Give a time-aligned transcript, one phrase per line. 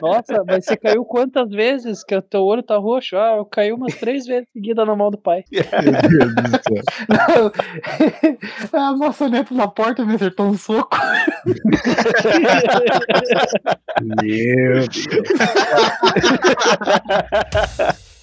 [0.00, 3.16] Nossa, mas você caiu quantas vezes que o teu olho tá roxo?
[3.16, 5.44] Ah, eu caí umas três vezes seguida na mão do pai.
[5.52, 5.62] Meu
[6.34, 6.82] Deus do céu.
[8.72, 10.96] A maçaneta na porta me acertou um soco.
[14.02, 14.88] Meu Deus.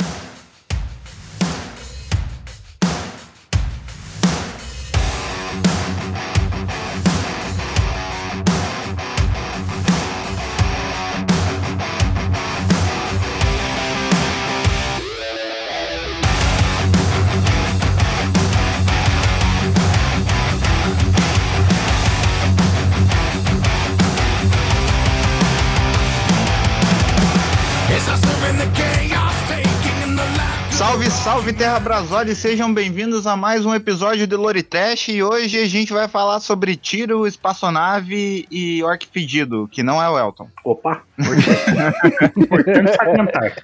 [31.23, 35.59] Salve, Terra Brasólia e sejam bem-vindos a mais um episódio de Lore Trash e hoje
[35.59, 40.49] a gente vai falar sobre tiro, espaçonave e orc pedido, que não é o Elton.
[40.65, 41.03] Opa,
[42.35, 43.55] importante salientar.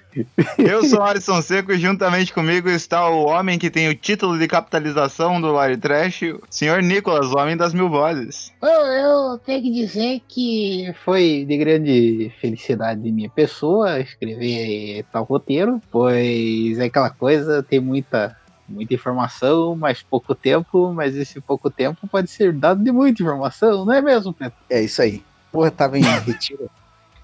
[0.58, 4.48] Eu sou Alisson Seco e juntamente comigo está o homem que tem o título de
[4.48, 8.52] capitalização do Lore Trash, o senhor Nicolas, o homem das mil vozes.
[8.62, 15.24] Eu, eu tenho que dizer que foi de grande felicidade de minha pessoa escrever tal
[15.24, 18.36] roteiro, pois é aquela coisa, tem muita,
[18.68, 23.86] muita informação, mas pouco tempo, mas esse pouco tempo pode ser dado de muita informação,
[23.86, 24.58] não é mesmo, Pedro?
[24.70, 25.24] É isso aí.
[25.52, 26.70] Porra, tava em retiro.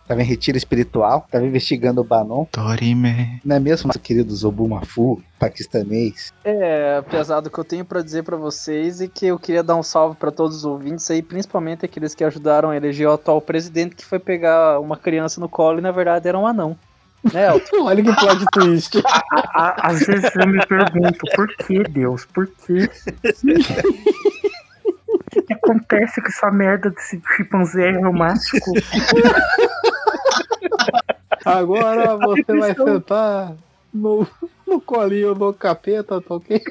[0.05, 2.45] Tava em retiro espiritual, tava investigando o Banon.
[2.51, 3.39] Dorime.
[3.43, 6.33] Não é mesmo, nosso querido Zobumafu, paquistanês?
[6.43, 9.77] É, apesar do que eu tenho pra dizer pra vocês e que eu queria dar
[9.77, 13.39] um salve pra todos os ouvintes aí, principalmente aqueles que ajudaram a eleger o atual
[13.39, 16.77] presidente que foi pegar uma criança no colo e na verdade era um anão.
[17.31, 17.47] Né?
[17.79, 19.03] Olha que plot twist.
[19.53, 22.25] Às vezes eu me pergunto, por que Deus?
[22.25, 22.89] Por quê?
[25.15, 28.71] O que, que acontece com essa merda desse chimpanzé reumático?
[31.43, 33.55] Agora você vai sentar
[33.91, 34.27] no,
[34.67, 36.61] no colinho do capeta, tá ok?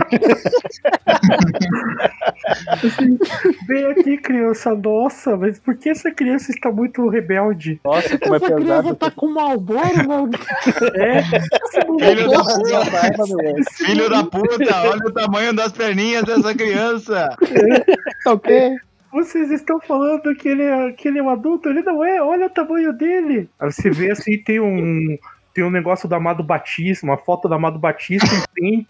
[3.66, 7.80] Vem aqui, criança, nossa, mas por que essa criança está muito rebelde?
[7.84, 8.96] Nossa, como é Essa criança pesado.
[8.96, 10.30] tá com Malboro, mano.
[10.94, 12.80] É, esse Filho da puta,
[13.68, 17.28] filho da puta, olha o tamanho das perninhas dessa criança.
[18.24, 18.76] Tá ok?
[19.12, 21.68] Vocês estão falando que ele, é, que ele é um adulto?
[21.68, 23.48] Ele não é, olha o tamanho dele.
[23.58, 25.18] Aí você vê assim, tem um.
[25.60, 28.88] Tem um negócio do Amado Batista, uma foto do Amado Batista, e tem.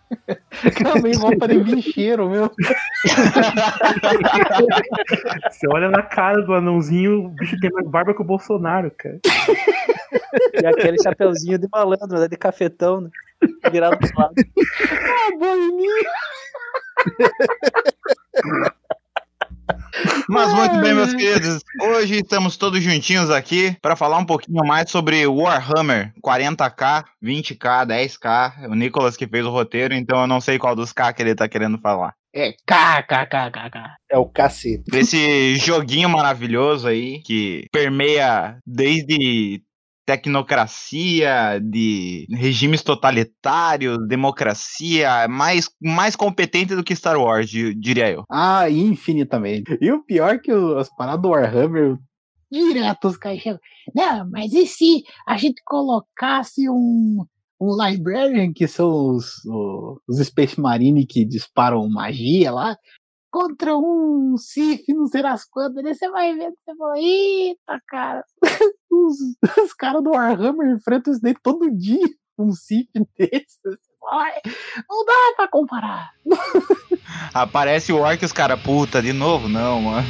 [0.85, 2.47] Também volta de bicheiro, meu.
[5.51, 9.19] Você olha na cara do anãozinho, o bicho tem mais barba que o Bolsonaro, cara.
[10.63, 12.29] E aquele chapeuzinho de malandro, né?
[12.29, 13.11] De cafetão, né?
[13.73, 14.35] Virado pro lado.
[14.39, 16.05] Ah, boininho.
[20.29, 21.63] Mas muito bem, meus queridos.
[21.81, 28.53] Hoje estamos todos juntinhos aqui para falar um pouquinho mais sobre Warhammer 40k, 20k, 10k.
[28.63, 31.23] É O Nicolas que fez o roteiro, então eu não sei qual dos K que
[31.23, 32.15] ele tá querendo falar.
[32.33, 33.97] É kkkk.
[34.09, 34.85] É o cacete.
[34.89, 39.61] Desse joguinho maravilhoso aí que permeia desde
[40.11, 48.25] tecnocracia, de regimes totalitários, democracia, mais, mais competente do que Star Wars, di- diria eu.
[48.31, 49.77] Ah, infinitamente.
[49.81, 51.97] E o pior que o- as paradas do Warhammer,
[52.51, 53.61] direto os chegam.
[53.95, 57.25] Não, mas e se a gente colocasse um,
[57.61, 59.35] um Librarian, que são os,
[60.09, 62.77] os Space Marine que disparam magia lá,
[63.31, 68.25] contra um Sif, não sei as quantas, daí você vai vendo, você fala, eita, cara,
[68.91, 69.17] os,
[69.65, 72.07] os caras do Warhammer enfrentam isso daí todo dia,
[72.39, 72.89] um Sif
[73.19, 73.59] desse.
[73.65, 74.41] Você fala, "Ai,
[74.89, 76.11] Não dá pra comparar.
[77.35, 79.49] Aparece o Orc e os caras, puta, de novo?
[79.49, 80.07] Não, mano.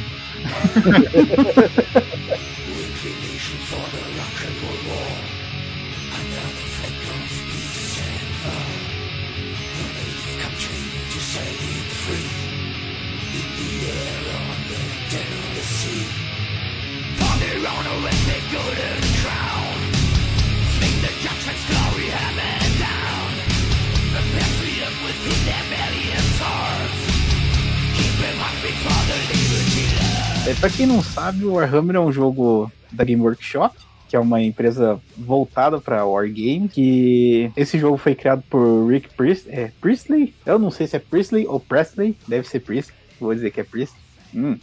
[30.49, 33.77] É, pra quem não sabe, o Warhammer é um jogo da Game Workshop,
[34.09, 39.47] que é uma empresa voltada para Wargame, que esse jogo foi criado por Rick Priest,
[39.47, 43.51] é, Priestley, eu não sei se é Priestley ou Presley, deve ser Priestley, vou dizer
[43.51, 44.01] que é Priestley,
[44.33, 44.57] hum.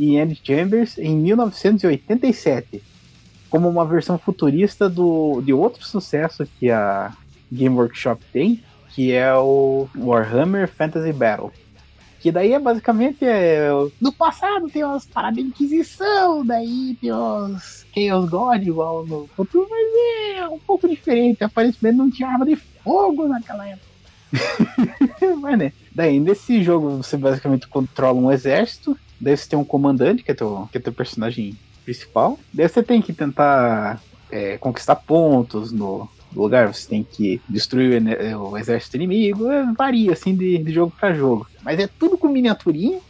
[0.00, 2.82] E Andy Chambers em 1987,
[3.50, 7.12] como uma versão futurista do, de outro sucesso que a
[7.52, 8.64] Game Workshop tem,
[8.94, 11.52] que é o Warhammer Fantasy Battle.
[12.18, 13.24] Que daí é basicamente.
[13.24, 13.68] É,
[14.00, 19.66] no passado tem umas paradas de Inquisição, daí tem os Chaos God igual no futuro,
[19.68, 21.44] mas é um pouco diferente.
[21.44, 23.86] Aparentemente não tinha arma de fogo naquela época.
[25.40, 25.72] mas né.
[25.94, 30.34] Daí nesse jogo você basicamente controla um exército, daí você tem um comandante, que é
[30.34, 32.38] teu, que é teu personagem principal.
[32.52, 34.00] Daí você tem que tentar
[34.30, 38.02] é, conquistar pontos no lugar, você tem que destruir
[38.36, 41.46] o, o exército inimigo, é, varia assim de, de jogo pra jogo.
[41.62, 43.00] Mas é tudo com miniaturinha.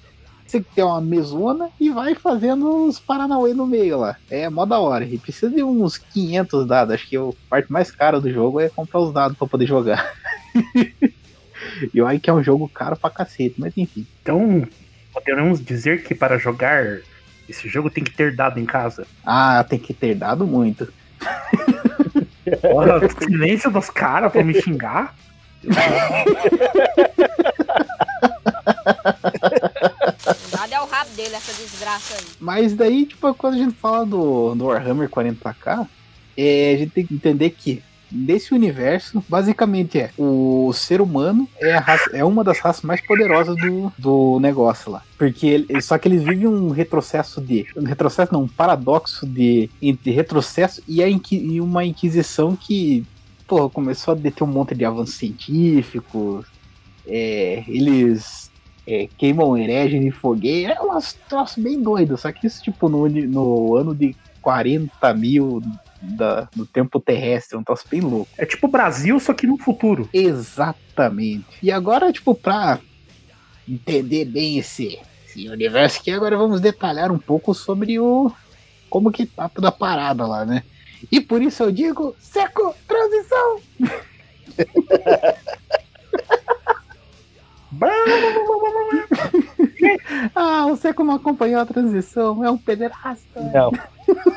[0.46, 4.16] Você tem uma mesona e vai fazendo os Paranauê no meio lá.
[4.28, 5.04] É mó da hora.
[5.04, 6.92] E precisa de uns 500 dados.
[6.92, 10.12] Acho que a parte mais cara do jogo é comprar os dados pra poder jogar.
[11.94, 14.04] e acho que é um jogo caro pra cacete, mas enfim.
[14.20, 14.66] Então,
[15.12, 17.00] podemos dizer que para jogar
[17.48, 19.06] esse jogo tem que ter dado em casa.
[19.24, 20.92] Ah, tem que ter dado muito.
[22.62, 25.14] Olha, o silêncio dos caras pra me xingar.
[30.52, 32.24] Nada é o rabo dele, essa desgraça aí.
[32.40, 35.86] Mas daí, tipo, quando a gente fala do, do Warhammer 40k,
[36.36, 41.76] é, a gente tem que entender que nesse universo, basicamente é o ser humano é,
[41.76, 45.02] raça- é uma das raças mais poderosas do, do negócio lá.
[45.18, 47.66] Porque ele- só que eles vivem um retrocesso de.
[47.76, 53.04] Um retrocesso, não, um paradoxo de entre retrocesso e, a inqui- e uma inquisição que
[53.46, 56.46] porra, começou a deter um monte de avanços científicos.
[57.06, 58.50] é, eles
[58.86, 60.98] é, queimam herege em fogueira, é um
[61.28, 62.16] troço bem doido.
[62.16, 65.62] Só que isso, tipo, no, no ano de 40 mil
[66.00, 68.30] da, do tempo terrestre, é um troço bem louco.
[68.38, 70.08] É tipo Brasil, só que no futuro.
[70.12, 71.46] Exatamente.
[71.62, 72.78] E agora, tipo, pra
[73.68, 78.32] entender bem esse, esse universo aqui, agora vamos detalhar um pouco sobre o.
[78.88, 80.62] como que tá toda a parada lá, né?
[81.10, 83.60] E por isso eu digo, seco, transição!
[90.34, 93.40] ah, o Seco não acompanhou a transição, é um pederasta.
[93.54, 93.70] Não.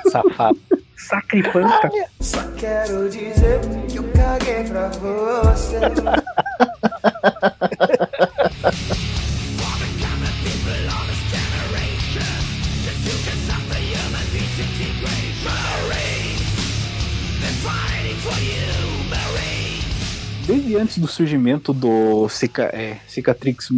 [0.10, 0.60] Safado.
[1.07, 1.89] Sacripanta.
[2.19, 3.59] Só quero dizer
[3.89, 5.79] que eu caguei pra você.
[20.45, 23.69] Desde antes do surgimento do Cica, é, Cicatrix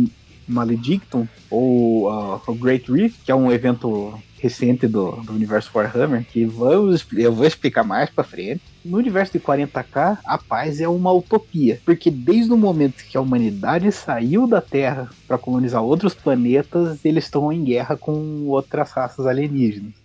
[0.47, 4.13] Maledictum, ou ah, o Great Rift, que é um evento
[4.45, 8.61] recente do, do universo Warhammer, que vamos, eu vou explicar mais pra frente.
[8.83, 13.21] No universo de 40k, a paz é uma utopia, porque desde o momento que a
[13.21, 19.25] humanidade saiu da Terra para colonizar outros planetas, eles estão em guerra com outras raças
[19.25, 20.04] alienígenas.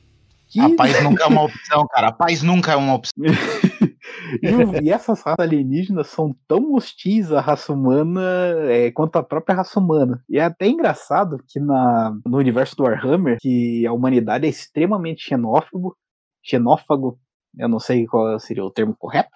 [0.50, 2.08] Que- A paz nunca é uma opção, cara.
[2.08, 3.12] A paz nunca é uma opção.
[4.43, 8.20] e, e essas raças alienígenas são tão hostis à raça humana
[8.69, 10.23] é, quanto a própria raça humana.
[10.29, 15.23] E é até engraçado que na, no universo do Warhammer, que a humanidade é extremamente
[15.23, 15.97] xenófobo,
[16.43, 17.19] xenófago,
[17.56, 19.31] eu não sei qual seria o termo correto,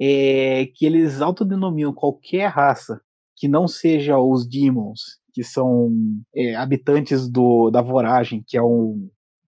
[0.00, 3.00] é que eles autodenominam qualquer raça
[3.36, 5.90] que não seja os demons, que são
[6.34, 9.08] é, habitantes do, da voragem, que é um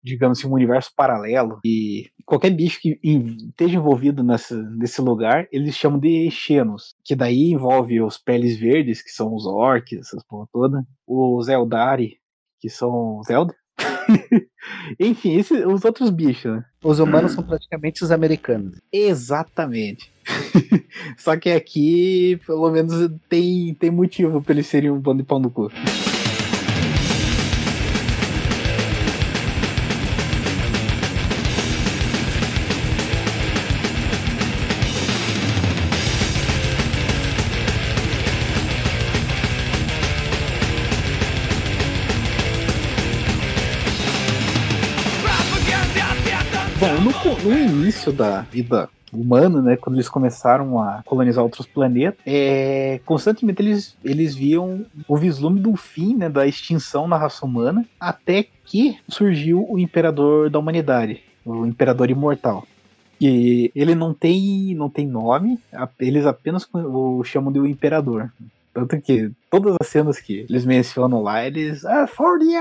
[0.07, 1.59] digamos assim, um universo paralelo.
[1.65, 6.95] E qualquer bicho que esteja envolvido nessa, nesse lugar, eles chamam de Xenos.
[7.03, 10.83] Que daí envolve os peles verdes, que são os orcs, essas porra toda.
[11.07, 12.17] Os Eldari,
[12.59, 13.55] que são os Elder.
[14.99, 16.65] Enfim, esse- os outros bichos, né?
[16.83, 18.79] Os humanos são praticamente os americanos.
[18.91, 20.11] Exatamente.
[21.17, 25.39] Só que aqui, pelo menos, tem, tem motivo pra eles serem um bando de pau
[25.39, 25.69] no cu.
[47.97, 53.97] Início da vida humana, né, quando eles começaram a colonizar outros planetas, é, constantemente eles,
[54.03, 59.65] eles viam o vislumbre do fim, né, da extinção da raça humana, até que surgiu
[59.69, 62.67] o imperador da humanidade, o imperador imortal.
[63.19, 65.57] E ele não tem, não tem nome,
[65.99, 68.29] eles apenas o chamam de o imperador.
[68.77, 71.83] Tanto que todas as cenas que eles mencionam lá, eles.
[71.83, 72.53] Ah, for the!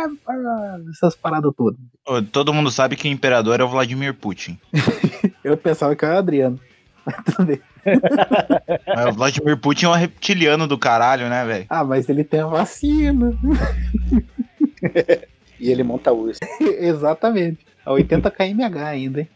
[0.91, 1.79] Essas paradas todas.
[2.33, 4.59] Todo mundo sabe que o imperador é o Vladimir Putin.
[5.47, 6.59] Eu pensava que era o Adriano.
[7.07, 7.61] Mas tudo bem.
[8.85, 11.67] Mas o Vladimir Putin é um reptiliano do caralho, né, velho?
[11.69, 13.33] Ah, mas ele tem a vacina.
[15.59, 16.39] E ele monta urso.
[16.61, 17.67] Exatamente.
[17.83, 19.29] A 80 kmh ainda, hein?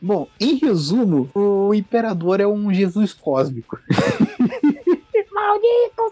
[0.00, 3.78] Bom, em resumo, o imperador é um Jesus cósmico.
[5.30, 6.02] Maldito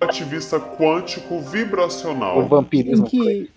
[0.00, 2.38] Ativista quântico vibracional.
[2.38, 3.04] O vampirismo.
[3.04, 3.50] que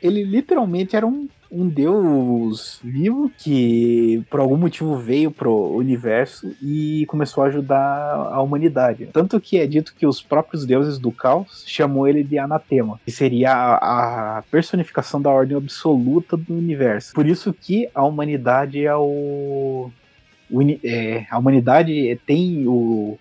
[0.00, 7.04] ele literalmente era um, um deus vivo que por algum motivo veio pro universo e
[7.06, 9.08] começou a ajudar a humanidade.
[9.12, 13.10] Tanto que é dito que os próprios deuses do caos chamou ele de Anatema, que
[13.10, 17.12] seria a, a personificação da ordem absoluta do universo.
[17.12, 19.90] Por isso que a humanidade é o.
[20.50, 23.18] uni- é, a humanidade tem o,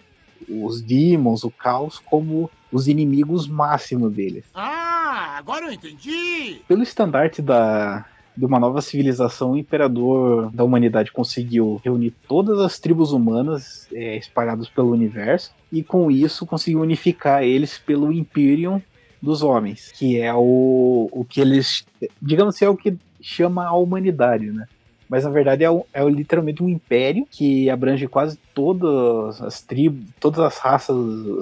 [0.48, 6.62] os demons, o caos, como os inimigos máximos deles Ah, agora eu entendi!
[6.67, 8.05] pelo estandarte da,
[8.36, 14.17] de uma nova civilização, o imperador da humanidade conseguiu reunir todas as tribos humanas é,
[14.17, 18.81] espalhadas pelo universo e com isso conseguiu unificar eles pelo Imperium
[19.21, 21.86] dos homens, que é o, o que eles,
[22.21, 24.65] digamos assim, é o que chama a humanidade, né?
[25.09, 30.39] Mas na verdade é, é literalmente um império que abrange quase todas as tribos, todas
[30.39, 30.95] as raças,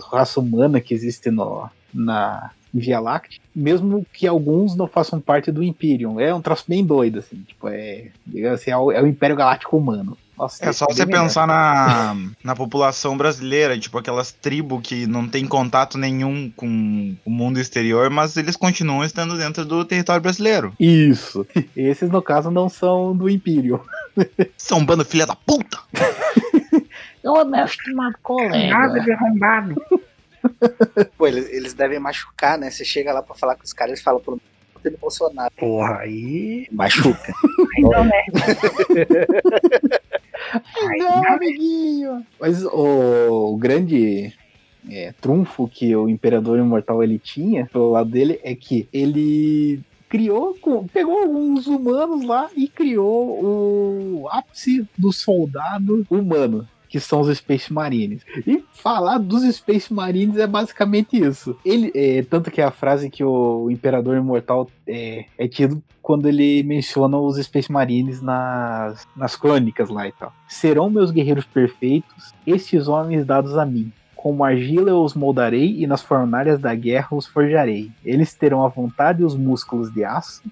[0.05, 5.63] raça humana que existe no, na Via Láctea, mesmo que alguns não façam parte do
[5.63, 6.19] Imperium.
[6.19, 8.07] É um troço bem doido, assim, tipo, é,
[8.53, 10.17] assim, é, o, é o Império Galáctico humano.
[10.37, 11.23] Nossa, É só bem você melhor.
[11.23, 17.29] pensar na, na população brasileira, tipo aquelas tribos que não tem contato nenhum com o
[17.31, 20.73] mundo exterior, mas eles continuam estando dentro do território brasileiro.
[20.79, 21.43] Isso.
[21.75, 23.79] Esses, no caso, não são do Imperium.
[24.55, 25.79] São um bando filha da puta!
[27.25, 28.67] Ô, meu estimado colega.
[28.69, 29.81] Nada de arrombado.
[31.17, 32.69] Pô, eles, eles devem machucar, né?
[32.69, 34.39] Você chega lá pra falar com os caras, eles falam pro
[34.83, 35.53] do Bolsonaro.
[35.57, 36.67] Porra, aí.
[36.71, 37.33] Machuca.
[37.77, 38.23] Então, né?
[40.97, 42.25] Não, amiguinho.
[42.39, 44.33] Mas o, o grande
[44.89, 50.57] é, trunfo que o Imperador Imortal ele tinha pelo lado dele é que ele criou,
[50.93, 56.67] pegou alguns humanos lá e criou o ápice do soldado humano.
[56.89, 58.23] Que são os Space Marines.
[58.45, 61.57] E falar dos Space Marines é basicamente isso.
[61.65, 66.63] Ele, é, tanto que a frase que o Imperador Imortal é, é tido quando ele
[66.63, 70.31] menciona os Space Marines nas, nas crônicas lá e tal.
[70.47, 73.91] Serão meus guerreiros perfeitos, estes homens dados a mim.
[74.15, 77.91] Como argila eu os moldarei e nas fornalhas da guerra os forjarei.
[78.05, 80.43] Eles terão a vontade e os músculos de aço.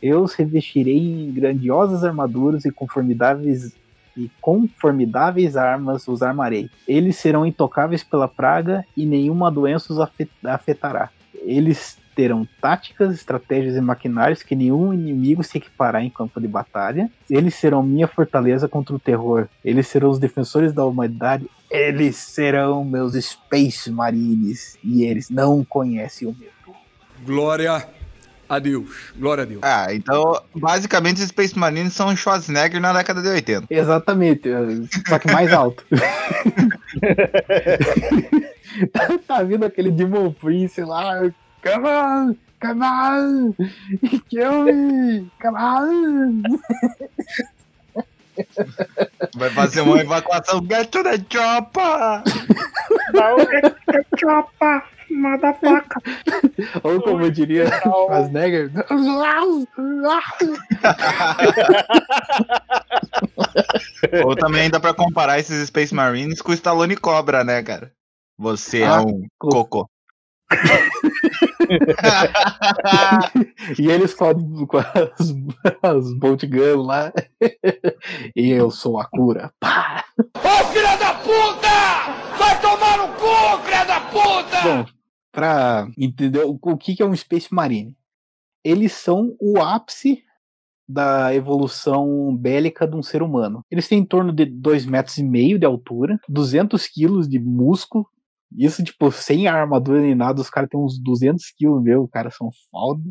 [0.00, 3.74] Eu os revestirei em grandiosas armaduras e conformidáveis
[4.16, 6.68] e com formidáveis armas os armarei.
[6.86, 11.10] Eles serão intocáveis pela praga e nenhuma doença os afe- afetará.
[11.44, 17.10] Eles terão táticas, estratégias e maquinários que nenhum inimigo se equipará em campo de batalha.
[17.28, 19.48] Eles serão minha fortaleza contra o terror.
[19.64, 21.48] Eles serão os defensores da humanidade.
[21.70, 24.78] Eles serão meus Space Marines.
[24.84, 26.52] E eles não conhecem o medo.
[27.24, 27.88] Glória
[28.52, 29.12] a Deus.
[29.16, 29.60] Glória a Deus.
[29.62, 33.66] Ah, então, basicamente, os Space Marines são Schwarzenegger na década de 80.
[33.70, 34.50] Exatamente,
[35.08, 35.82] só que mais alto.
[38.92, 41.20] tá, tá vindo aquele Demon Prince lá.
[41.62, 43.54] Come on, come on,
[44.28, 46.42] kill me, come on.
[49.34, 50.66] Vai fazer uma evacuação.
[50.68, 52.22] Get to the chopper!
[55.12, 56.02] Chopa, motherfucker.
[56.84, 58.70] Ou como eu diria Schwarzenegger.
[64.24, 67.92] Ou também dá pra comparar esses Space Marines com o Stallone Cobra, né, cara?
[68.38, 69.88] Você é Ah, um co- cocô.
[73.78, 74.34] e eles a-
[74.66, 75.34] com as,
[75.82, 77.10] as bolt gun lá.
[78.36, 79.50] e eu sou a cura.
[79.60, 80.04] Pá!
[80.18, 81.68] Ô, filha da puta!
[82.38, 84.60] Vai tomar no cu, filha da puta!
[84.62, 84.84] Bom,
[85.32, 87.96] pra entender o que é um Space Marine.
[88.62, 90.22] Eles são o ápice
[90.88, 93.64] da evolução bélica de um ser humano.
[93.70, 98.06] Eles têm em torno de 2,5 metros e meio de altura, 200 quilos de músculo.
[98.54, 102.36] Isso, tipo, sem armadura nem nada, os caras têm uns 200 quilos, meu, os caras
[102.36, 103.02] são foda.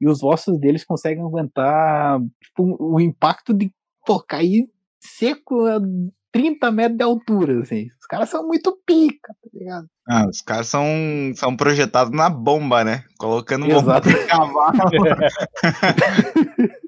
[0.00, 3.72] E os ossos deles conseguem aguentar tipo, o impacto de
[4.06, 4.68] pô, cair
[5.00, 5.80] seco a
[6.30, 7.86] 30 metros de altura, assim.
[8.00, 9.88] Os caras são muito pica, tá ligado?
[10.08, 10.86] Ah, os caras são,
[11.34, 13.02] são projetados na bomba, né?
[13.18, 14.26] Colocando bomba Exato.
[14.28, 14.72] cavalo.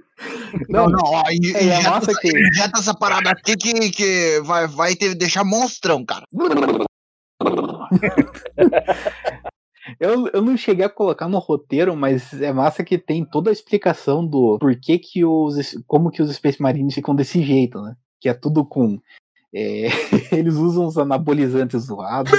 [0.68, 4.66] Não, não, ó, É, e a injeta, que- injeta essa parada aqui que, que vai,
[4.66, 6.24] vai ter, deixar monstrão, cara.
[9.98, 13.52] Eu, eu não cheguei a colocar no roteiro, mas é massa que tem toda a
[13.52, 15.56] explicação do porquê que os.
[15.86, 17.94] como que os Space Marines ficam desse jeito, né?
[18.20, 19.00] Que é tudo com.
[19.54, 19.88] É,
[20.36, 22.32] eles usam os anabolizantes zoados,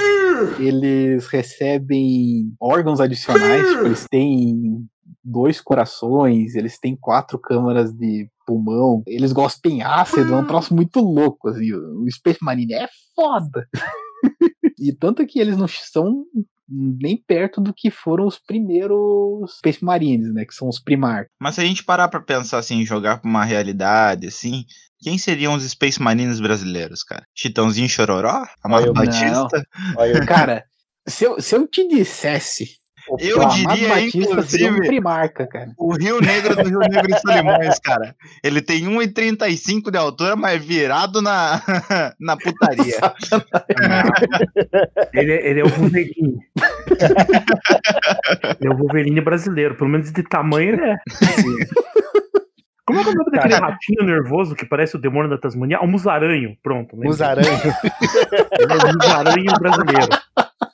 [0.58, 4.86] eles recebem órgãos adicionais, tipo, eles têm
[5.22, 11.00] dois corações, eles têm quatro câmaras de pulmão, eles gospem ácido, é um troço muito
[11.00, 11.72] louco, assim.
[11.72, 13.66] O Space Marine é foda.
[14.82, 16.24] E tanto que eles não são
[16.66, 20.46] nem perto do que foram os primeiros Space Marines, né?
[20.46, 21.26] Que são os primar.
[21.38, 24.64] Mas se a gente parar pra pensar assim, jogar pra uma realidade, assim,
[25.02, 27.24] quem seriam os Space Marines brasileiros, cara?
[27.34, 28.44] Chitãozinho Chororó?
[28.62, 29.64] Amado Batista?
[30.26, 30.64] Cara,
[31.06, 32.68] se eu, se eu te dissesse
[33.18, 35.72] Eu diria, Batista um inclusive, primarca, cara.
[35.78, 38.14] o Rio Negro do Rio Negro e Solimões, cara.
[38.44, 41.60] Ele tem 1,35 de altura, mas virado na,
[42.20, 42.98] na putaria.
[45.14, 46.38] Ele, é- ele é o Wolverine.
[48.60, 49.74] ele é o Wolverine brasileiro.
[49.76, 50.96] Pelo menos de tamanho ele é.
[52.90, 55.80] Como é que é o nome daquele ratinho nervoso que parece o demônio da Tasmania?
[55.80, 56.56] O Musaranho.
[56.62, 56.94] Pronto.
[56.94, 57.10] lembrei.
[57.10, 57.46] Musaranho.
[58.58, 60.08] Ele é o Musaranho brasileiro.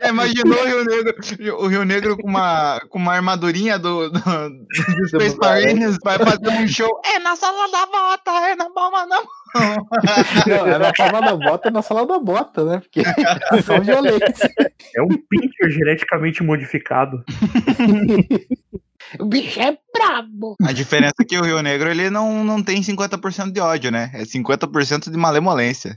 [0.00, 1.14] É, imaginou o Rio Negro,
[1.58, 6.48] o Rio Negro com uma, com uma armadurinha do, do, do Space Marines, vai fazer
[6.48, 7.00] um show.
[7.04, 9.26] É na sala da bota, é na palma da mão.
[9.54, 12.80] Não, é na palma da bota, é na sala da bota, né?
[12.80, 13.02] Porque
[13.64, 14.52] são violência.
[14.94, 17.24] É um pincher geneticamente modificado.
[19.20, 20.56] O bicho é brabo.
[20.62, 24.10] A diferença é que o Rio Negro ele não, não tem 50% de ódio, né?
[24.12, 25.96] É 50% de malemolência.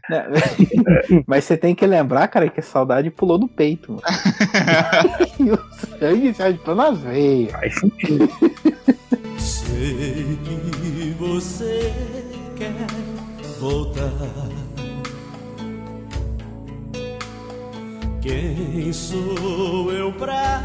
[1.25, 3.93] Mas você tem que lembrar, cara, que a saudade pulou no peito.
[3.93, 4.03] Mano.
[5.39, 7.51] e o sangue se agitou nas veias.
[7.51, 8.29] Faz sentido.
[9.37, 11.93] Sei que você
[12.55, 13.18] quer
[13.59, 14.11] voltar.
[18.21, 20.61] Quem sou eu pra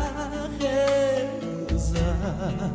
[1.69, 2.73] rezar?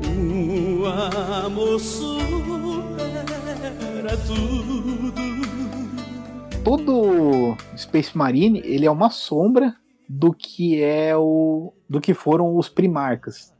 [0.00, 2.16] O amor supera
[4.26, 5.10] tudo.
[6.64, 9.74] Todo Space Marine, ele é uma sombra
[10.08, 13.52] do que é o do que foram os primarcas.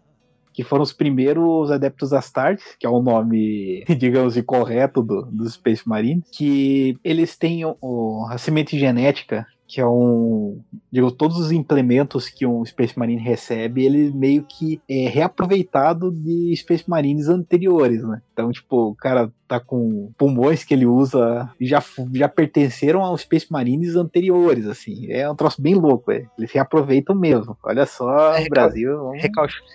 [0.61, 5.89] Que foram os primeiros adeptos Astartes, que é o nome, digamos, incorreto do, dos Space
[5.89, 10.61] Marines, que eles têm o- a semente genética, que é um.
[10.91, 16.53] Digo, todos os implementos que um Space Marine recebe, ele meio que é reaproveitado de
[16.57, 18.21] Space Marines anteriores, né?
[18.33, 23.21] Então, tipo, o cara tá com pulmões que ele usa e já, já pertenceram aos
[23.21, 25.07] Space Marines anteriores, assim.
[25.11, 26.27] É um troço bem louco, é.
[26.37, 27.57] Eles reaproveitam mesmo.
[27.63, 28.97] Olha só, É, o Brasil.
[28.99, 29.23] vamos-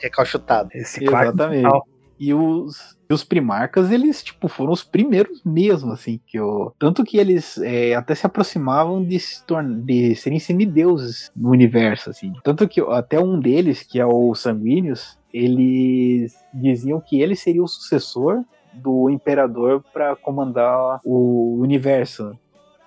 [0.02, 0.70] Recalchutado.
[0.74, 1.04] Esse.
[1.04, 1.70] Exatamente.
[2.20, 6.74] E os, e os primarcas, eles, tipo, foram os primeiros mesmo, assim, que eu...
[6.80, 12.10] Tanto que eles é, até se aproximavam de, se torn- de serem semideuses no universo,
[12.10, 12.34] assim.
[12.44, 17.68] Tanto que até um deles, que é o Sanguíneos, eles diziam que ele seria o
[17.68, 22.38] sucessor do Imperador para comandar o universo.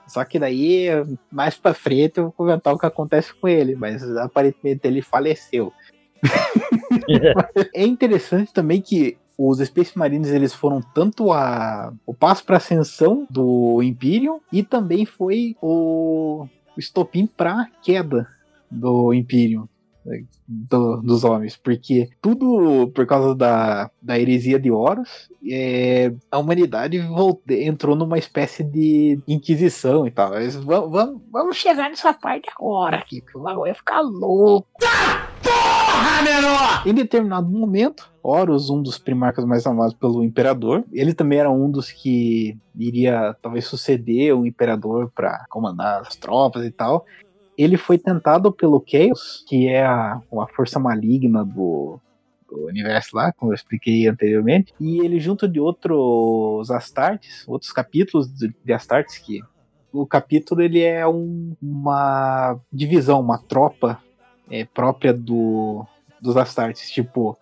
[0.06, 0.88] Só que daí,
[1.30, 5.72] mais pra frente, eu vou comentar o que acontece com ele, mas aparentemente ele faleceu.
[7.74, 13.24] É interessante também que os Space Marines eles foram tanto a, o passo para ascensão
[13.30, 16.46] do Imperium e também foi o,
[16.76, 18.26] estopim para queda
[18.70, 19.68] do Imperium
[20.04, 26.38] né, do- dos homens, porque tudo por causa da, da heresia de Horus, é, a
[26.38, 30.32] humanidade volte- entrou numa espécie de inquisição e tal.
[30.64, 34.68] Vamos, vamos, vamos chegar nessa parte agora aqui, que o bagulho vai ficar louco.
[36.86, 41.70] Em determinado momento, Horus, um dos primarcas mais amados pelo imperador, ele também era um
[41.70, 47.04] dos que iria talvez suceder o imperador para comandar as tropas e tal.
[47.56, 51.98] Ele foi tentado pelo Chaos, que é a, a força maligna do,
[52.48, 58.28] do universo lá, como eu expliquei anteriormente, e ele junto de outros Astartes, outros capítulos
[58.32, 59.40] de, de Astartes que
[59.92, 63.98] o capítulo ele é um- uma divisão, uma tropa
[64.50, 65.84] é, própria do,
[66.20, 67.36] dos Astartes, tipo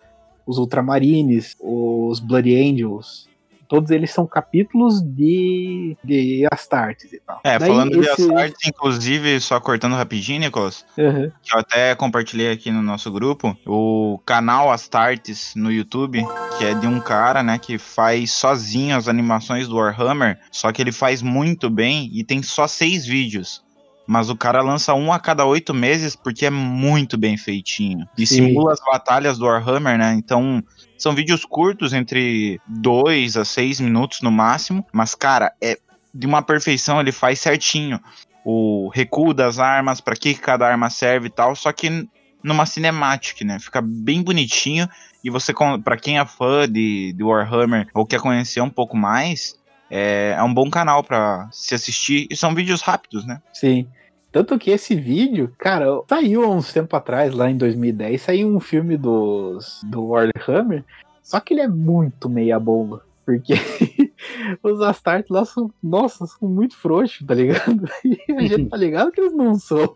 [0.46, 3.28] os Ultramarines, os Blood Angels,
[3.68, 7.40] todos eles são capítulos de, de Astartes e tal.
[7.42, 11.32] É, Daí falando de esse- Astartes, inclusive, só cortando rapidinho, Nicolas, Uhum.
[11.42, 16.24] que eu até compartilhei aqui no nosso grupo, o canal Astartes no YouTube,
[16.58, 20.80] que é de um cara, né, que faz sozinho as animações do Warhammer, só que
[20.80, 23.65] ele faz muito bem e tem só seis vídeos.
[24.06, 28.06] Mas o cara lança um a cada oito meses porque é muito bem feitinho.
[28.16, 28.46] E Sim.
[28.46, 30.14] simula as batalhas do Warhammer, né?
[30.14, 30.62] Então,
[30.96, 34.86] são vídeos curtos, entre dois a seis minutos no máximo.
[34.92, 35.78] Mas, cara, é
[36.14, 38.00] de uma perfeição, ele faz certinho
[38.44, 42.08] o recuo das armas, pra que cada arma serve e tal, só que
[42.42, 43.58] numa cinemática, né?
[43.58, 44.88] Fica bem bonitinho
[45.22, 49.56] e você, pra quem é fã de, de Warhammer ou quer conhecer um pouco mais,
[49.90, 52.26] é, é um bom canal pra se assistir.
[52.30, 53.40] E são vídeos rápidos, né?
[53.52, 53.86] Sim.
[54.32, 58.60] Tanto que esse vídeo, cara, saiu há uns tempo atrás, lá em 2010, saiu um
[58.60, 60.84] filme dos, do Warhammer,
[61.22, 63.02] só que ele é muito meia bomba.
[63.24, 63.54] Porque
[64.62, 67.88] Os Astartes lá são, nossa, são muito frouxos, tá ligado?
[68.04, 69.94] E a gente tá ligado que eles não são.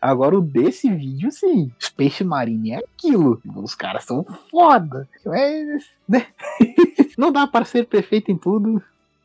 [0.00, 1.70] Agora o desse vídeo, sim.
[1.80, 3.40] Space Marine é aquilo.
[3.56, 5.08] Os caras são foda.
[5.24, 6.26] Mas, né?
[7.16, 8.82] Não dá para ser perfeito em tudo.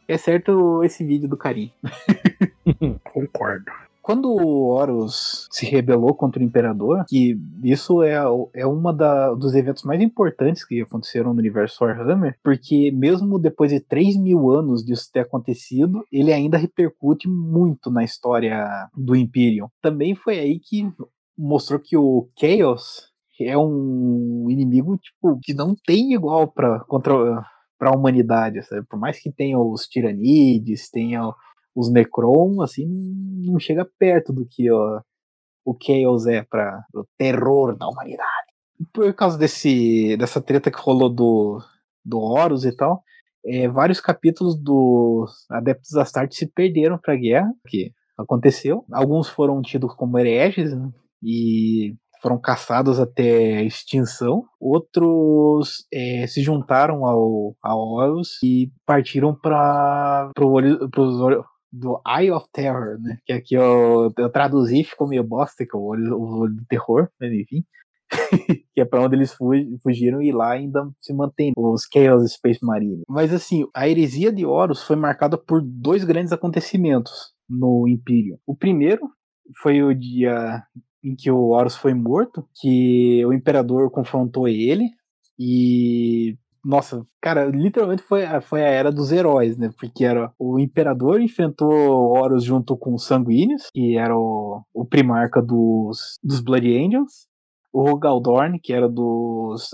[0.08, 1.72] É certo esse vídeo do carinho.
[3.04, 3.72] Concordo.
[4.06, 8.14] Quando o Horus se rebelou contra o Imperador, que isso é,
[8.54, 13.72] é uma da, dos eventos mais importantes que aconteceram no universo Warhammer, porque mesmo depois
[13.72, 19.70] de 3 mil anos disso ter acontecido, ele ainda repercute muito na história do Imperium.
[19.82, 20.88] Também foi aí que
[21.36, 27.44] mostrou que o Chaos é um inimigo tipo que não tem igual para contra
[27.86, 28.84] para a humanidade, sabe?
[28.88, 31.32] Por mais que tenha os tiranides, tenha
[31.76, 32.88] os Necron, assim,
[33.46, 35.02] não chega perto do que ó,
[35.64, 38.30] o Chaos é para o terror da humanidade.
[38.92, 41.60] Por causa desse dessa treta que rolou do
[42.04, 43.04] do Horus e tal,
[43.46, 48.84] é, vários capítulos dos Adeptos da Astarte se perderam para a guerra, que aconteceu.
[48.92, 50.90] Alguns foram tidos como hereges né,
[51.22, 54.46] e foram caçados até extinção.
[54.60, 62.48] Outros é, se juntaram ao, ao Horus e partiram para pros olhos do Eye of
[62.52, 63.20] Terror, né?
[63.28, 66.66] Que aqui eu, eu traduzi, ficou meio bosta, que é o olho, o olho do
[66.66, 67.64] terror, mas enfim.
[68.74, 69.36] que é para onde eles
[69.84, 73.04] fugiram e lá ainda se mantém os Chaos Space Marine.
[73.08, 77.12] Mas assim, a heresia de Horus foi marcada por dois grandes acontecimentos
[77.48, 78.40] no Império.
[78.48, 79.12] O primeiro
[79.62, 80.64] foi o dia
[81.06, 84.90] em que o Horus foi morto, que o imperador confrontou ele
[85.38, 89.70] e nossa, cara, literalmente foi, foi a era dos heróis, né?
[89.78, 95.44] Porque era o imperador enfrentou Horus junto com os sanguíneos, que era o, o primarca
[95.44, 97.28] dos, dos Blood Angels,
[97.72, 99.70] o Galdorn, que era dos,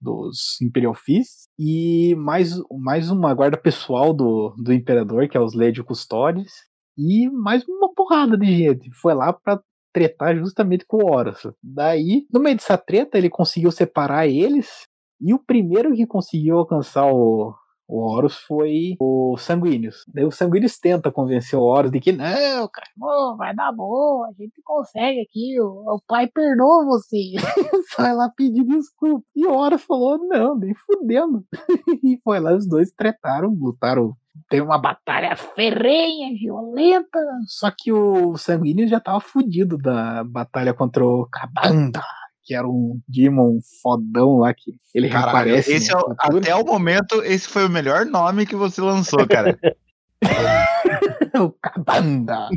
[0.00, 5.52] dos Imperial Fists, e mais, mais uma guarda pessoal do, do imperador, que é os
[5.52, 6.52] Legio Custodes,
[6.96, 8.90] e mais uma porrada de gente.
[8.94, 9.60] Foi lá pra
[9.92, 11.46] tretar justamente com o Horus.
[11.62, 14.86] Daí, no meio dessa treta, ele conseguiu separar eles
[15.20, 17.54] e o primeiro que conseguiu alcançar o,
[17.90, 20.04] o Horus foi o Sanguíneos.
[20.06, 22.86] Daí o Sanguíneos tenta convencer o Horus de que não, cara,
[23.36, 27.34] vai dar boa, a gente consegue aqui, o, o pai perdoa você.
[27.98, 29.26] Vai lá pedir desculpa.
[29.34, 31.44] E o Horus falou, não, nem fudendo.
[32.04, 34.14] e foi lá, os dois tretaram, lutaram.
[34.48, 37.18] Teve uma batalha ferrenha, violenta.
[37.46, 42.00] Só que o Sanguíneos já tava fudido da batalha contra o Cabanda
[42.42, 45.72] que era um Demon fodão lá que ele Caralho, reaparece.
[45.72, 49.56] esse é o- até o momento, esse foi o melhor nome que você lançou, cara.
[51.40, 52.48] o Cabanda.